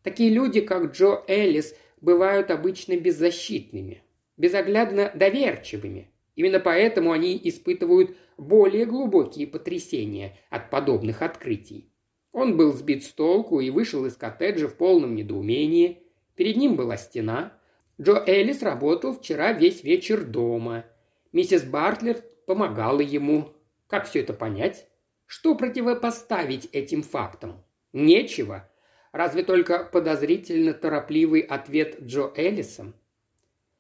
Такие 0.03 0.29
люди, 0.29 0.61
как 0.61 0.93
Джо 0.93 1.23
Эллис, 1.27 1.75
бывают 1.99 2.51
обычно 2.51 2.97
беззащитными, 2.97 4.03
безоглядно 4.37 5.11
доверчивыми. 5.15 6.11
Именно 6.35 6.59
поэтому 6.59 7.11
они 7.11 7.39
испытывают 7.43 8.15
более 8.37 8.85
глубокие 8.85 9.47
потрясения 9.47 10.37
от 10.49 10.69
подобных 10.69 11.21
открытий. 11.21 11.91
Он 12.31 12.57
был 12.57 12.73
сбит 12.73 13.03
с 13.03 13.09
толку 13.09 13.59
и 13.59 13.69
вышел 13.69 14.05
из 14.05 14.15
коттеджа 14.15 14.67
в 14.67 14.75
полном 14.75 15.15
недоумении. 15.15 16.03
Перед 16.35 16.57
ним 16.57 16.75
была 16.75 16.97
стена. 16.97 17.53
Джо 17.99 18.23
Эллис 18.25 18.63
работал 18.63 19.13
вчера 19.13 19.51
весь 19.53 19.83
вечер 19.83 20.23
дома. 20.23 20.85
Миссис 21.31 21.63
Бартлер 21.63 22.23
помогала 22.45 23.01
ему. 23.01 23.53
Как 23.87 24.07
все 24.07 24.21
это 24.21 24.33
понять? 24.33 24.87
Что 25.31 25.55
противопоставить 25.55 26.67
этим 26.73 27.03
фактам? 27.03 27.63
Нечего. 27.93 28.69
Разве 29.13 29.43
только 29.43 29.85
подозрительно 29.85 30.73
торопливый 30.73 31.39
ответ 31.39 32.01
Джо 32.01 32.33
Эллиса. 32.35 32.91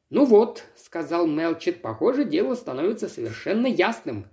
«Ну 0.09 0.23
вот»,— 0.23 0.63
сказал 0.77 1.27
Мелчет,— 1.27 1.81
«похоже, 1.81 2.23
дело 2.23 2.55
становится 2.55 3.09
совершенно 3.09 3.67
ясным». 3.67 4.27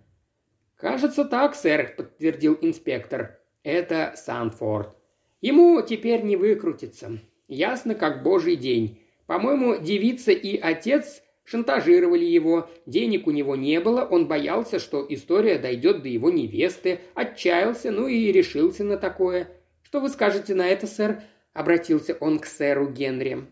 «Кажется 0.77 1.25
так, 1.25 1.57
сэр»,— 1.57 1.93
подтвердил 1.97 2.57
инспектор. 2.61 3.41
«Это 3.65 4.15
Санфорд. 4.15 4.95
Ему 5.41 5.83
теперь 5.83 6.23
не 6.23 6.37
выкрутится. 6.37 7.19
Ясно, 7.49 7.97
как 7.97 8.23
божий 8.23 8.55
день. 8.55 9.03
По-моему, 9.27 9.77
девица 9.79 10.31
и 10.31 10.57
отец 10.57 11.21
Шантажировали 11.49 12.27
его, 12.27 12.69
денег 12.85 13.27
у 13.27 13.31
него 13.31 13.57
не 13.57 13.81
было, 13.81 14.05
он 14.05 14.29
боялся, 14.29 14.79
что 14.79 15.07
история 15.09 15.59
дойдет 15.59 16.03
до 16.03 16.09
его 16.11 16.29
невесты, 16.31 17.01
отчаялся, 17.15 17.91
ну 17.91 18.07
и 18.07 18.31
решился 18.31 18.85
на 18.85 18.99
такое. 18.99 19.49
Что 19.83 20.01
вы 20.01 20.11
скажете 20.11 20.55
на 20.55 20.69
это, 20.69 20.87
сэр?»– 20.87 21.23
обратился 21.55 22.15
он 22.21 22.39
к 22.39 22.45
сэру 22.45 22.91
Генри. 22.91 23.47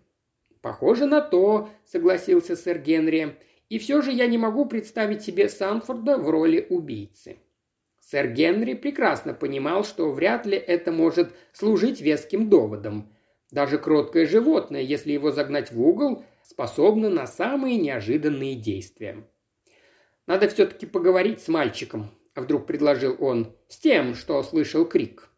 «Похоже 0.61 1.07
на 1.07 1.23
то»,– 1.23 1.71
согласился 1.87 2.55
сэр 2.55 2.81
Генри. 2.81 3.37
«И 3.71 3.79
все 3.79 4.03
же 4.03 4.13
я 4.13 4.27
не 4.27 4.37
могу 4.37 4.67
представить 4.67 5.23
себе 5.23 5.49
Санфорда 5.49 6.19
в 6.19 6.29
роли 6.29 6.67
убийцы». 6.69 7.39
Сэр 7.99 8.29
Генри 8.29 8.75
прекрасно 8.75 9.33
понимал, 9.33 9.85
что 9.85 10.13
вряд 10.13 10.45
ли 10.45 10.59
это 10.59 10.93
может 10.93 11.33
служить 11.55 12.03
веским 12.03 12.51
доводом. 12.51 13.11
Даже 13.51 13.79
кроткое 13.79 14.27
животное, 14.27 14.83
если 14.83 15.13
его 15.13 15.31
загнать 15.31 15.73
в 15.73 15.81
угол– 15.81 16.23
способна 16.49 17.11
на 17.11 17.27
самые 17.27 17.77
неожиданные 17.77 18.55
действия. 18.55 19.29
«Надо 20.27 20.49
все-таки 20.49 20.87
поговорить 20.87 21.41
с 21.41 21.49
мальчиком»,– 21.49 22.11
вдруг 22.37 22.67
предложил 22.67 23.17
он,– 23.19 23.55
«с 23.69 23.79
тем, 23.79 24.15
что 24.15 24.43
слышал 24.43 24.85
крик». 24.85 25.29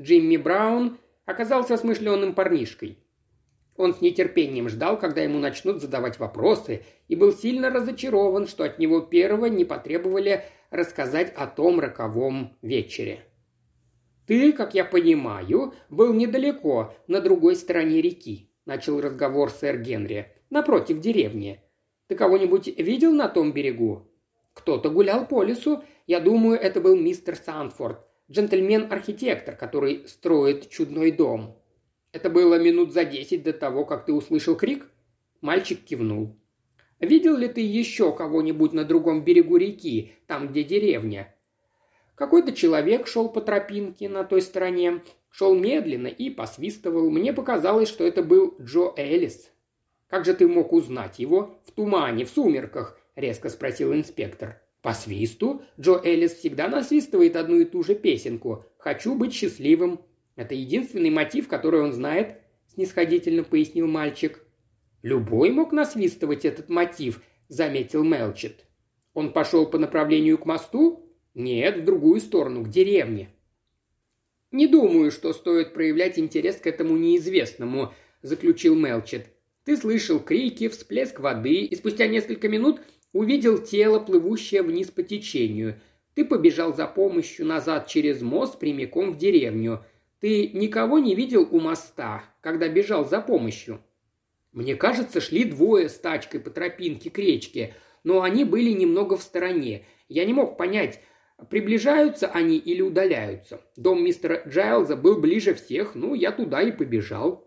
Джимми 0.00 0.36
Браун 0.36 0.98
оказался 1.24 1.76
смышленым 1.76 2.34
парнишкой. 2.34 2.98
Он 3.76 3.94
с 3.94 4.00
нетерпением 4.00 4.68
ждал, 4.68 4.98
когда 4.98 5.22
ему 5.22 5.38
начнут 5.38 5.80
задавать 5.80 6.18
вопросы, 6.18 6.82
и 7.08 7.16
был 7.16 7.32
сильно 7.32 7.70
разочарован, 7.70 8.46
что 8.46 8.64
от 8.64 8.78
него 8.78 9.00
первого 9.00 9.46
не 9.46 9.64
потребовали 9.64 10.44
рассказать 10.70 11.32
о 11.34 11.46
том 11.46 11.80
роковом 11.80 12.56
вечере. 12.62 13.24
«Ты, 14.26 14.52
как 14.52 14.74
я 14.74 14.84
понимаю, 14.84 15.74
был 15.88 16.12
недалеко, 16.12 16.94
на 17.06 17.20
другой 17.20 17.56
стороне 17.56 18.02
реки»,– 18.02 18.45
начал 18.66 19.00
разговор 19.00 19.50
сэр 19.50 19.78
Генри. 19.78 20.32
«Напротив 20.50 21.00
деревни. 21.00 21.62
Ты 22.08 22.14
кого-нибудь 22.14 22.66
видел 22.78 23.12
на 23.12 23.28
том 23.28 23.52
берегу?» 23.52 24.06
«Кто-то 24.52 24.90
гулял 24.90 25.26
по 25.26 25.42
лесу. 25.42 25.82
Я 26.06 26.20
думаю, 26.20 26.58
это 26.58 26.80
был 26.80 26.96
мистер 26.96 27.36
Санфорд, 27.36 28.00
джентльмен-архитектор, 28.30 29.56
который 29.56 30.06
строит 30.06 30.68
чудной 30.68 31.10
дом». 31.10 31.56
«Это 32.12 32.30
было 32.30 32.58
минут 32.58 32.92
за 32.92 33.04
десять 33.04 33.42
до 33.42 33.52
того, 33.52 33.84
как 33.84 34.04
ты 34.04 34.12
услышал 34.12 34.56
крик?» 34.56 34.86
Мальчик 35.40 35.82
кивнул. 35.82 36.36
Видел 37.00 37.36
ли 37.36 37.48
ты 37.48 37.60
еще 37.60 38.14
кого-нибудь 38.14 38.72
на 38.72 38.84
другом 38.84 39.22
берегу 39.22 39.56
реки, 39.56 40.12
там, 40.26 40.48
где 40.48 40.64
деревня?» 40.64 41.34
Какой-то 42.14 42.52
человек 42.52 43.06
шел 43.06 43.28
по 43.28 43.42
тропинке 43.42 44.08
на 44.08 44.24
той 44.24 44.40
стороне, 44.40 45.02
шел 45.36 45.54
медленно 45.54 46.06
и 46.06 46.30
посвистывал. 46.30 47.10
Мне 47.10 47.34
показалось, 47.34 47.90
что 47.90 48.06
это 48.06 48.22
был 48.22 48.56
Джо 48.58 48.94
Элис. 48.96 49.52
«Как 50.08 50.24
же 50.24 50.32
ты 50.32 50.48
мог 50.48 50.72
узнать 50.72 51.18
его? 51.18 51.58
В 51.66 51.72
тумане, 51.72 52.24
в 52.24 52.30
сумерках?»– 52.30 52.98
резко 53.16 53.50
спросил 53.50 53.92
инспектор. 53.92 54.62
«По 54.80 54.94
свисту? 54.94 55.60
Джо 55.78 56.00
Элис 56.02 56.32
всегда 56.36 56.68
насвистывает 56.68 57.36
одну 57.36 57.60
и 57.60 57.66
ту 57.66 57.82
же 57.82 57.94
песенку. 57.94 58.64
«Хочу 58.78 59.14
быть 59.14 59.34
счастливым». 59.34 60.00
Это 60.36 60.54
единственный 60.54 61.10
мотив, 61.10 61.48
который 61.48 61.82
он 61.82 61.92
знает»,– 61.92 62.40
снисходительно 62.72 63.44
пояснил 63.44 63.86
мальчик. 63.86 64.42
«Любой 65.02 65.50
мог 65.50 65.70
насвистывать 65.70 66.46
этот 66.46 66.70
мотив»,– 66.70 67.20
заметил 67.48 68.04
Мелчет. 68.04 68.64
«Он 69.12 69.34
пошел 69.34 69.66
по 69.66 69.76
направлению 69.76 70.38
к 70.38 70.46
мосту?» 70.46 71.12
«Нет, 71.34 71.76
в 71.76 71.84
другую 71.84 72.20
сторону, 72.20 72.64
к 72.64 72.70
деревне». 72.70 73.35
«Не 74.52 74.66
думаю, 74.66 75.10
что 75.10 75.32
стоит 75.32 75.74
проявлять 75.74 76.18
интерес 76.18 76.56
к 76.56 76.66
этому 76.66 76.96
неизвестному»,– 76.96 77.92
заключил 78.22 78.76
Мелчет. 78.76 79.26
«Ты 79.64 79.76
слышал 79.76 80.20
крики, 80.20 80.68
всплеск 80.68 81.18
воды, 81.20 81.62
и 81.62 81.74
спустя 81.74 82.06
несколько 82.06 82.48
минут 82.48 82.80
увидел 83.12 83.58
тело, 83.58 83.98
плывущее 83.98 84.62
вниз 84.62 84.90
по 84.90 85.02
течению. 85.02 85.80
Ты 86.14 86.24
побежал 86.24 86.74
за 86.74 86.86
помощью 86.86 87.46
назад 87.46 87.88
через 87.88 88.22
мост 88.22 88.58
прямиком 88.58 89.12
в 89.12 89.18
деревню. 89.18 89.84
Ты 90.20 90.48
никого 90.48 90.98
не 90.98 91.14
видел 91.14 91.46
у 91.50 91.60
моста, 91.60 92.24
когда 92.40 92.68
бежал 92.68 93.08
за 93.08 93.20
помощью?» 93.20 93.80
Мне 94.56 94.74
кажется, 94.74 95.20
шли 95.20 95.44
двое 95.44 95.90
с 95.90 95.98
тачкой 95.98 96.40
по 96.40 96.48
тропинке 96.48 97.10
к 97.10 97.18
речке, 97.18 97.74
но 98.04 98.22
они 98.22 98.44
были 98.44 98.70
немного 98.70 99.18
в 99.18 99.22
стороне. 99.22 99.84
Я 100.08 100.24
не 100.24 100.32
мог 100.32 100.56
понять, 100.56 101.00
приближаются 101.50 102.28
они 102.28 102.56
или 102.56 102.82
удаляются. 102.82 103.60
Дом 103.76 104.04
мистера 104.04 104.42
Джайлза 104.46 104.96
был 104.96 105.20
ближе 105.20 105.54
всех, 105.54 105.94
ну, 105.94 106.14
я 106.14 106.32
туда 106.32 106.62
и 106.62 106.72
побежал. 106.72 107.46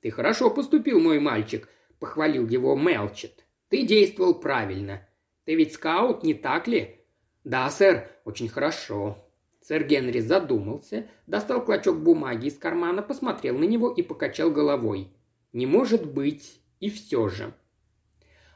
«Ты 0.00 0.10
хорошо 0.10 0.50
поступил, 0.50 1.00
мой 1.00 1.18
мальчик»,— 1.18 1.68
похвалил 1.98 2.46
его 2.48 2.76
Мелчет. 2.76 3.44
«Ты 3.68 3.84
действовал 3.84 4.34
правильно. 4.38 5.08
Ты 5.44 5.54
ведь 5.54 5.74
скаут, 5.74 6.22
не 6.22 6.34
так 6.34 6.68
ли?» 6.68 7.00
«Да, 7.44 7.68
сэр, 7.70 8.08
очень 8.24 8.48
хорошо». 8.48 9.18
Сэр 9.60 9.82
Генри 9.82 10.20
задумался, 10.20 11.08
достал 11.26 11.64
клочок 11.64 11.98
бумаги 11.98 12.46
из 12.46 12.56
кармана, 12.56 13.02
посмотрел 13.02 13.58
на 13.58 13.64
него 13.64 13.90
и 13.90 14.00
покачал 14.00 14.52
головой. 14.52 15.10
Не 15.52 15.66
может 15.66 16.06
быть, 16.06 16.60
и 16.80 16.90
все 16.90 17.28
же. 17.28 17.52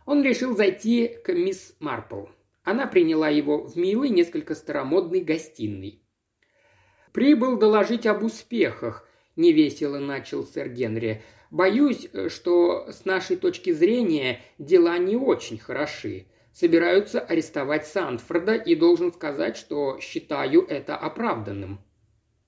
Он 0.04 0.22
решил 0.22 0.54
зайти 0.54 1.08
к 1.24 1.32
мисс 1.32 1.74
Марпл. 1.80 2.26
Она 2.62 2.86
приняла 2.86 3.28
его 3.28 3.66
в 3.66 3.76
милой, 3.76 4.10
несколько 4.10 4.54
старомодной 4.54 5.20
гостиной. 5.20 6.02
«Прибыл 7.12 7.56
доложить 7.56 8.06
об 8.06 8.22
успехах»,– 8.22 9.08
невесело 9.36 9.98
начал 9.98 10.44
сэр 10.44 10.68
Генри. 10.68 11.22
«Боюсь, 11.50 12.08
что 12.28 12.86
с 12.92 13.04
нашей 13.04 13.36
точки 13.36 13.72
зрения 13.72 14.40
дела 14.58 14.98
не 14.98 15.16
очень 15.16 15.58
хороши. 15.58 16.26
Собираются 16.52 17.20
арестовать 17.20 17.86
Сандфорда 17.86 18.54
и 18.54 18.74
должен 18.76 19.12
сказать, 19.12 19.56
что 19.56 19.98
считаю 20.00 20.64
это 20.68 20.96
оправданным». 20.96 21.80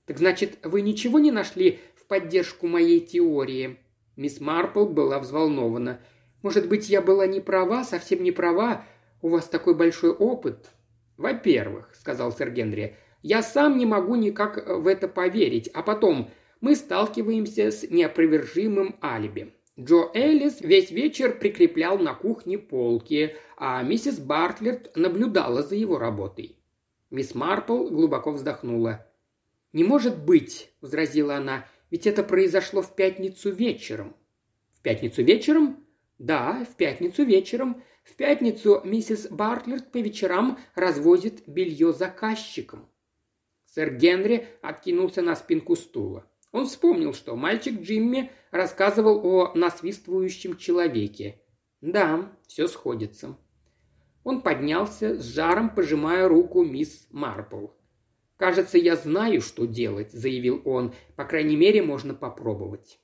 «Так 0.05 0.19
значит, 0.19 0.59
вы 0.63 0.81
ничего 0.81 1.19
не 1.19 1.31
нашли 1.31 1.79
в 1.95 2.05
поддержку 2.05 2.67
моей 2.67 3.01
теории?» 3.01 3.79
Мисс 4.15 4.39
Марпл 4.39 4.85
была 4.85 5.19
взволнована. 5.19 5.99
«Может 6.41 6.69
быть, 6.69 6.87
я 6.87 7.01
была 7.01 7.25
не 7.25 7.41
права, 7.41 7.83
совсем 7.83 8.21
не 8.23 8.31
права? 8.31 8.85
У 9.23 9.29
вас 9.29 9.47
такой 9.47 9.73
большой 9.73 10.11
опыт». 10.11 10.69
«Во-первых»,— 11.17 11.95
сказал 11.99 12.31
сэр 12.31 12.51
Генри,— 12.51 12.97
«я 13.23 13.41
сам 13.41 13.77
не 13.77 13.85
могу 13.85 14.15
никак 14.15 14.67
в 14.67 14.85
это 14.85 15.07
поверить, 15.07 15.69
а 15.73 15.81
потом 15.81 16.29
мы 16.59 16.75
сталкиваемся 16.75 17.71
с 17.71 17.89
неопровержимым 17.89 18.97
алиби. 19.01 19.53
Джо 19.79 20.11
Эллис 20.13 20.59
весь 20.59 20.91
вечер 20.91 21.39
прикреплял 21.39 21.97
на 21.97 22.13
кухне 22.13 22.57
полки, 22.57 23.35
а 23.57 23.81
миссис 23.81 24.19
Бартлетт 24.19 24.95
наблюдала 24.95 25.63
за 25.63 25.75
его 25.75 25.97
работой. 25.97 26.57
Мисс 27.09 27.33
Марпл 27.33 27.87
глубоко 27.87 28.31
вздохнула. 28.31 29.07
«Не 29.71 29.85
может 29.85 30.21
быть»,— 30.21 30.69
возразила 30.81 31.35
она, 31.35 31.65
ведь 31.89 32.07
это 32.07 32.23
произошло 32.23 32.81
в 32.81 32.93
пятницу 32.93 33.51
вечером». 33.51 34.15
«В 34.73 34.81
пятницу 34.81 35.23
вечером?» 35.23 35.77
«Да, 36.19 36.65
в 36.69 36.75
пятницу 36.75 37.23
вечером. 37.23 37.83
В 38.03 38.15
пятницу 38.15 38.81
миссис 38.83 39.27
Бартлерт 39.29 39.91
по 39.91 39.97
вечерам 39.97 40.59
развозит 40.75 41.47
белье 41.47 41.93
заказчикам». 41.93 42.89
Сэр 43.65 43.95
Генри 43.95 44.47
откинулся 44.61 45.21
на 45.21 45.35
спинку 45.35 45.75
стула. 45.75 46.29
Он 46.51 46.67
вспомнил, 46.67 47.13
что 47.13 47.35
мальчик 47.35 47.81
Джимми 47.81 48.31
рассказывал 48.51 49.25
о 49.25 49.53
насвистывающем 49.55 50.57
человеке. 50.57 51.41
Да, 51.81 52.31
все 52.47 52.67
сходится. 52.67 53.35
Он 54.23 54.41
поднялся, 54.41 55.19
с 55.19 55.25
жаром 55.25 55.73
пожимая 55.73 56.29
руку 56.29 56.63
мисс 56.63 57.07
Марпл. 57.09 57.67
«Кажется, 58.37 58.77
я 58.77 58.95
знаю, 58.95 59.41
что 59.41 59.65
делать»,– 59.65 60.11
заявил 60.13 60.61
он. 60.65 60.93
«По 61.15 61.25
крайней 61.25 61.55
мере, 61.55 61.81
можно 61.81 62.13
попробовать». 62.13 62.99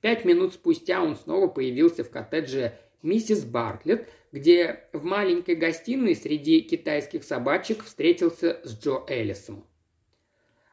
Пять 0.00 0.24
минут 0.24 0.54
спустя 0.54 1.02
он 1.02 1.16
снова 1.16 1.48
появился 1.48 2.04
в 2.04 2.10
коттедже 2.10 2.78
миссис 3.06 3.44
Бартлетт, 3.44 4.08
где 4.32 4.84
в 4.92 5.04
маленькой 5.04 5.54
гостиной 5.54 6.14
среди 6.14 6.60
китайских 6.60 7.24
собачек 7.24 7.84
встретился 7.84 8.60
с 8.64 8.78
Джо 8.78 9.04
Эллисом. 9.08 9.64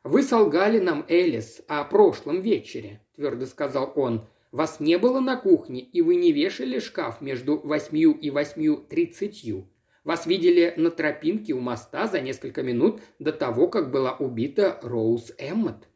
«Вы 0.04 0.24
солгали 0.24 0.80
нам, 0.80 1.06
Элис, 1.08 1.62
о 1.68 1.86
прошлом 1.86 2.42
вечере»,– 2.42 3.00
твердо 3.16 3.46
сказал 3.46 3.94
он. 3.96 4.28
«Вас 4.52 4.82
не 4.82 4.98
было 4.98 5.22
на 5.22 5.38
кухне, 5.38 5.80
и 5.80 6.02
вы 6.02 6.16
не 6.16 6.34
вешали 6.34 6.80
шкаф 6.80 7.22
между 7.22 7.58
восьмью 7.60 8.12
и 8.12 8.30
восьмью 8.30 8.78
тридцатью. 8.78 9.70
Вас 10.04 10.26
видели 10.26 10.74
на 10.76 10.92
тропинке 10.92 11.54
у 11.54 11.62
моста 11.62 12.08
за 12.08 12.20
несколько 12.20 12.64
минут 12.64 13.02
до 13.20 13.32
того, 13.32 13.70
как 13.70 13.92
была 13.92 14.14
убита 14.18 14.78
Роуз 14.82 15.32
Эммот». 15.38 15.88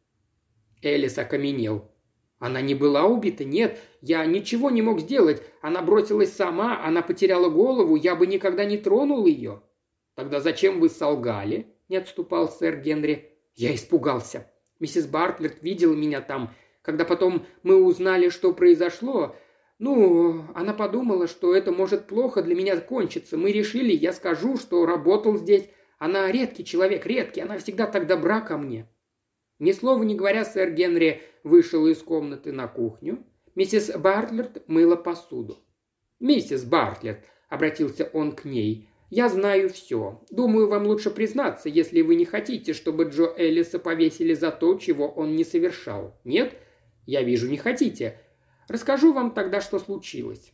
Элис 0.82 1.18
окаменел. 1.18 1.90
«Она 2.38 2.60
не 2.60 2.74
была 2.74 3.04
убита? 3.04 3.44
Нет, 3.44 3.80
я 4.00 4.24
ничего 4.24 4.70
не 4.70 4.80
мог 4.80 5.00
сделать. 5.00 5.42
Она 5.60 5.82
бросилась 5.82 6.32
сама, 6.32 6.84
она 6.84 7.02
потеряла 7.02 7.48
голову, 7.48 7.96
я 7.96 8.14
бы 8.14 8.26
никогда 8.26 8.64
не 8.64 8.78
тронул 8.78 9.26
ее». 9.26 9.62
«Тогда 10.14 10.40
зачем 10.40 10.80
вы 10.80 10.88
солгали?»– 10.88 11.66
не 11.88 11.96
отступал 11.96 12.48
сэр 12.48 12.76
Генри. 12.76 13.32
«Я 13.54 13.74
испугался. 13.74 14.50
Миссис 14.80 15.06
Бартлетт 15.06 15.62
видела 15.62 15.94
меня 15.94 16.20
там. 16.20 16.54
Когда 16.82 17.04
потом 17.04 17.46
мы 17.62 17.82
узнали, 17.82 18.28
что 18.28 18.52
произошло, 18.52 19.36
ну, 19.78 20.44
она 20.54 20.74
подумала, 20.74 21.26
что 21.28 21.54
это 21.54 21.72
может 21.72 22.06
плохо 22.06 22.42
для 22.42 22.54
меня 22.54 22.76
кончиться. 22.78 23.36
Мы 23.36 23.52
решили, 23.52 23.92
я 23.92 24.12
скажу, 24.12 24.56
что 24.56 24.86
работал 24.86 25.36
здесь. 25.36 25.68
Она 25.98 26.30
редкий 26.30 26.64
человек, 26.64 27.04
редкий, 27.06 27.40
она 27.40 27.58
всегда 27.58 27.86
так 27.86 28.06
добра 28.06 28.40
ко 28.40 28.56
мне». 28.58 28.88
Ни 29.58 29.72
слова 29.72 30.02
не 30.02 30.14
говоря, 30.14 30.44
сэр 30.44 30.72
Генри 30.72 31.22
вышел 31.42 31.86
из 31.86 31.98
комнаты 31.98 32.52
на 32.52 32.68
кухню. 32.68 33.24
Миссис 33.54 33.90
Бартлетт 33.96 34.68
мыла 34.68 34.96
посуду. 34.96 35.58
«Миссис 36.20 36.64
Бартлетт»,— 36.64 37.24
обратился 37.48 38.08
он 38.12 38.32
к 38.32 38.44
ней,— 38.44 38.88
«я 39.10 39.28
знаю 39.28 39.68
все. 39.70 40.22
Думаю, 40.30 40.68
вам 40.68 40.86
лучше 40.86 41.10
признаться, 41.10 41.68
если 41.68 42.02
вы 42.02 42.14
не 42.14 42.24
хотите, 42.24 42.72
чтобы 42.72 43.04
Джо 43.04 43.34
Эллиса 43.36 43.78
повесили 43.78 44.34
за 44.34 44.50
то, 44.50 44.76
чего 44.76 45.08
он 45.08 45.34
не 45.34 45.44
совершал. 45.44 46.20
Нет? 46.24 46.54
Я 47.06 47.22
вижу, 47.22 47.48
не 47.48 47.56
хотите. 47.56 48.20
Расскажу 48.68 49.12
вам 49.12 49.32
тогда, 49.32 49.60
что 49.60 49.78
случилось. 49.78 50.52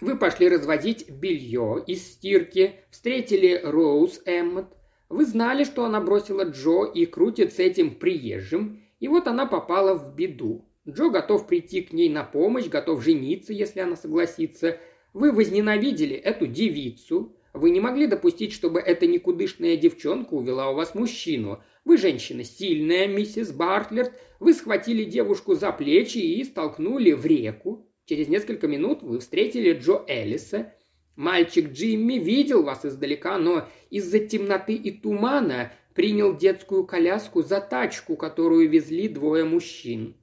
Вы 0.00 0.18
пошли 0.18 0.48
разводить 0.48 1.08
белье 1.10 1.84
из 1.86 2.04
стирки, 2.04 2.80
встретили 2.90 3.60
Роуз 3.62 4.20
Эммот. 4.24 4.74
Вы 5.12 5.26
знали, 5.26 5.64
что 5.64 5.84
она 5.84 6.00
бросила 6.00 6.44
Джо 6.44 6.84
и 6.84 7.04
крутит 7.04 7.52
с 7.52 7.58
этим 7.58 7.96
приезжим, 7.96 8.80
и 8.98 9.08
вот 9.08 9.26
она 9.26 9.44
попала 9.44 9.92
в 9.92 10.16
беду. 10.16 10.64
Джо 10.88 11.10
готов 11.10 11.46
прийти 11.46 11.82
к 11.82 11.92
ней 11.92 12.08
на 12.08 12.24
помощь, 12.24 12.68
готов 12.68 13.04
жениться, 13.04 13.52
если 13.52 13.80
она 13.80 13.94
согласится. 13.94 14.78
Вы 15.12 15.30
возненавидели 15.30 16.16
эту 16.16 16.46
девицу. 16.46 17.36
Вы 17.52 17.72
не 17.72 17.80
могли 17.80 18.06
допустить, 18.06 18.54
чтобы 18.54 18.80
эта 18.80 19.06
никудышная 19.06 19.76
девчонка 19.76 20.32
увела 20.32 20.70
у 20.70 20.74
вас 20.74 20.94
мужчину. 20.94 21.62
Вы 21.84 21.98
женщина 21.98 22.42
сильная, 22.42 23.06
миссис 23.06 23.52
Бартлерт. 23.52 24.14
Вы 24.40 24.54
схватили 24.54 25.04
девушку 25.04 25.54
за 25.54 25.72
плечи 25.72 26.16
и 26.16 26.42
столкнули 26.42 27.12
в 27.12 27.26
реку. 27.26 27.86
Через 28.06 28.28
несколько 28.28 28.66
минут 28.66 29.02
вы 29.02 29.18
встретили 29.18 29.74
Джо 29.74 30.06
Эллиса. 30.08 30.72
Мальчик 31.16 31.72
Джимми 31.72 32.14
видел 32.14 32.62
вас 32.62 32.86
издалека, 32.86 33.38
но 33.38 33.68
из-за 33.90 34.18
темноты 34.18 34.74
и 34.74 34.90
тумана 34.90 35.72
принял 35.94 36.36
детскую 36.36 36.84
коляску 36.84 37.42
за 37.42 37.60
тачку, 37.60 38.16
которую 38.16 38.68
везли 38.68 39.08
двое 39.08 39.44
мужчин. 39.44 40.16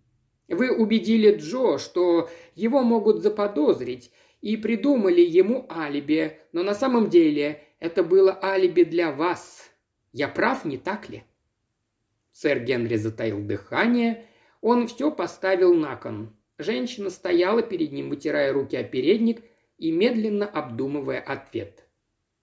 Вы 0.47 0.71
убедили 0.71 1.35
Джо, 1.35 1.77
что 1.77 2.29
его 2.55 2.81
могут 2.81 3.21
заподозрить, 3.21 4.11
и 4.41 4.57
придумали 4.57 5.21
ему 5.21 5.67
алиби, 5.69 6.39
но 6.53 6.63
на 6.63 6.73
самом 6.73 7.09
деле 7.09 7.61
это 7.79 8.03
было 8.03 8.37
алиби 8.41 8.83
для 8.83 9.11
вас. 9.11 9.69
Я 10.11 10.27
прав, 10.27 10.65
не 10.65 10.77
так 10.77 11.09
ли?» 11.09 11.23
Сэр 12.31 12.59
Генри 12.61 12.95
затаил 12.95 13.41
дыхание. 13.41 14.25
Он 14.61 14.87
все 14.87 15.11
поставил 15.11 15.73
на 15.73 15.95
кон. 15.95 16.35
Женщина 16.57 17.09
стояла 17.09 17.61
перед 17.61 17.91
ним, 17.91 18.09
вытирая 18.09 18.51
руки 18.51 18.75
о 18.75 18.83
передник 18.83 19.41
и 19.79 19.91
медленно 19.91 20.45
обдумывая 20.45 21.19
ответ. 21.19 21.85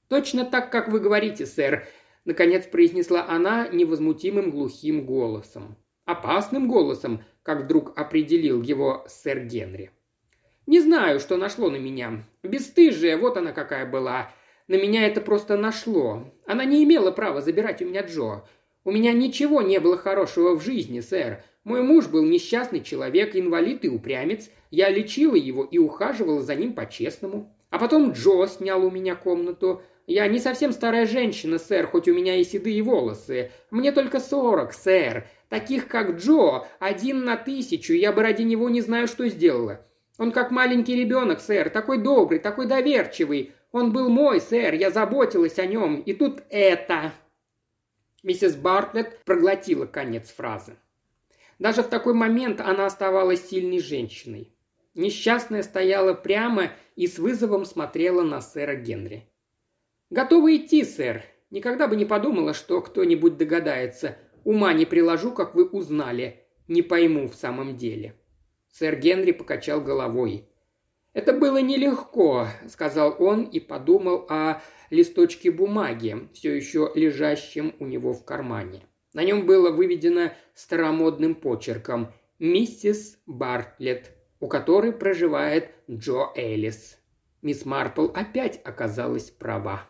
«Точно 0.09 0.45
так, 0.45 0.73
как 0.73 0.89
вы 0.89 1.01
говорите, 1.01 1.47
сэр»,— 1.47 1.87
наконец 2.25 2.67
произнесла 2.67 3.27
она 3.29 3.69
невозмутимым 3.69 4.51
глухим 4.51 5.07
голосом. 5.07 5.77
Опасным 6.05 6.69
голосом, 6.69 7.25
как 7.43 7.65
вдруг 7.65 7.97
определил 7.99 8.63
его 8.63 9.05
сэр 9.09 9.45
Генри. 9.45 9.91
«Не 10.67 10.81
знаю, 10.81 11.21
что 11.21 11.37
нашло 11.37 11.71
на 11.71 11.77
меня. 11.77 12.25
Бесстыжая, 12.43 13.17
вот 13.17 13.37
она 13.37 13.53
какая 13.53 13.87
была. 13.87 14.33
На 14.69 14.75
меня 14.75 15.07
это 15.07 15.21
просто 15.21 15.57
нашло. 15.57 16.33
Она 16.47 16.65
не 16.65 16.83
имела 16.83 17.13
права 17.13 17.41
забирать 17.41 17.83
у 17.83 17.87
меня 17.87 18.03
Джо. 18.03 18.45
У 18.85 18.91
меня 18.91 19.13
ничего 19.13 19.63
не 19.63 19.79
было 19.79 19.97
хорошего 19.97 20.55
в 20.55 20.63
жизни, 20.63 21.01
сэр. 21.01 21.45
Мой 21.67 21.83
муж 21.83 22.07
был 22.07 22.23
несчастный 22.23 22.81
человек, 22.81 23.35
инвалид 23.35 23.85
и 23.85 23.89
упрямец. 23.89 24.51
Я 24.71 24.89
лечила 24.89 25.35
его 25.35 25.65
и 25.65 25.79
ухаживала 25.79 26.41
за 26.41 26.55
ним 26.55 26.75
по-честному. 26.75 27.53
А 27.71 27.81
потом 27.81 28.13
Джо 28.13 28.47
снял 28.47 28.85
у 28.85 28.91
меня 28.93 29.17
комнату. 29.17 29.83
Я 30.07 30.29
не 30.29 30.39
совсем 30.39 30.71
старая 30.71 31.07
женщина, 31.07 31.59
сэр, 31.59 31.89
хоть 31.89 32.07
у 32.07 32.15
меня 32.15 32.37
и 32.37 32.45
седые 32.45 32.81
волосы. 32.83 33.51
Мне 33.73 33.91
только 33.91 34.21
сорок, 34.21 34.73
сэр. 34.73 35.27
Таких, 35.49 35.89
как 35.89 36.19
Джо, 36.19 36.69
один 36.79 37.25
на 37.25 37.37
тысячу, 37.37 37.95
я 37.95 38.13
бы 38.13 38.23
ради 38.23 38.43
него 38.43 38.69
не 38.69 38.81
знаю, 38.81 39.09
что 39.09 39.27
сделала. 39.29 39.85
Он 40.19 40.31
как 40.31 40.53
маленький 40.53 40.95
ребенок, 40.95 41.41
сэр, 41.41 41.71
такой 41.71 41.99
добрый, 41.99 42.39
такой 42.39 42.67
доверчивый. 42.69 43.55
Он 43.73 43.91
был 43.91 44.09
мой, 44.09 44.41
сэр, 44.41 44.75
я 44.75 44.93
заботилась 44.93 45.59
о 45.59 45.67
нем. 45.67 45.97
И 45.97 46.13
тут 46.13 46.45
это...» 46.49 47.13
Миссис 48.23 48.55
Бартлетт 48.55 49.25
проглотила 49.25 49.87
конец 49.87 50.31
фразы. 50.31 50.77
Даже 51.59 51.83
в 51.83 51.89
такой 51.89 52.15
момент 52.15 52.61
она 52.61 52.87
оставалась 52.87 53.49
сильной 53.49 53.79
женщиной. 53.79 54.53
Несчастная 54.95 55.63
стояла 55.63 56.15
прямо 56.15 56.73
и 56.97 57.07
с 57.07 57.19
вызовом 57.19 57.65
смотрела 57.65 58.23
на 58.23 58.41
сэра 58.41 58.75
Генри. 58.75 59.31
«Готова 60.11 60.55
идти, 60.57 60.85
сэр. 60.85 61.25
Никогда 61.51 61.87
бы 61.89 61.97
не 61.97 62.05
подумала, 62.05 62.55
что 62.55 62.81
кто-нибудь 62.81 63.37
догадается. 63.37 64.17
Ума 64.45 64.73
не 64.73 64.87
приложу, 64.87 65.33
как 65.33 65.55
вы 65.55 65.67
узнали. 65.67 66.45
Не 66.69 66.83
пойму 66.83 67.29
в 67.29 67.35
самом 67.35 67.77
деле». 67.77 68.15
Сэр 68.69 68.97
Генри 68.97 69.33
покачал 69.33 69.81
головой. 69.81 70.49
«Это 71.13 71.33
было 71.33 71.59
нелегко»,— 71.63 72.47
сказал 72.69 73.17
он 73.19 73.45
и 73.45 73.59
подумал 73.59 74.27
о 74.29 74.61
листочке 74.91 75.51
бумаги, 75.51 76.29
все 76.35 76.55
еще 76.55 76.93
лежащем 76.95 77.75
у 77.79 77.87
него 77.87 78.13
в 78.13 78.25
кармане. 78.25 78.87
На 79.17 79.25
нем 79.25 79.47
было 79.47 79.71
выведено 79.71 80.33
старомодным 80.53 81.35
почерком 81.35 82.13
«Миссис 82.39 83.19
Бартлетт, 83.25 84.11
у 84.41 84.47
которой 84.47 84.93
проживает 84.93 85.71
Джо 85.91 86.33
Элис». 86.35 86.99
Мисс 87.41 87.65
Марпл 87.65 88.09
опять 88.13 88.61
оказалась 88.63 89.31
права. 89.31 89.89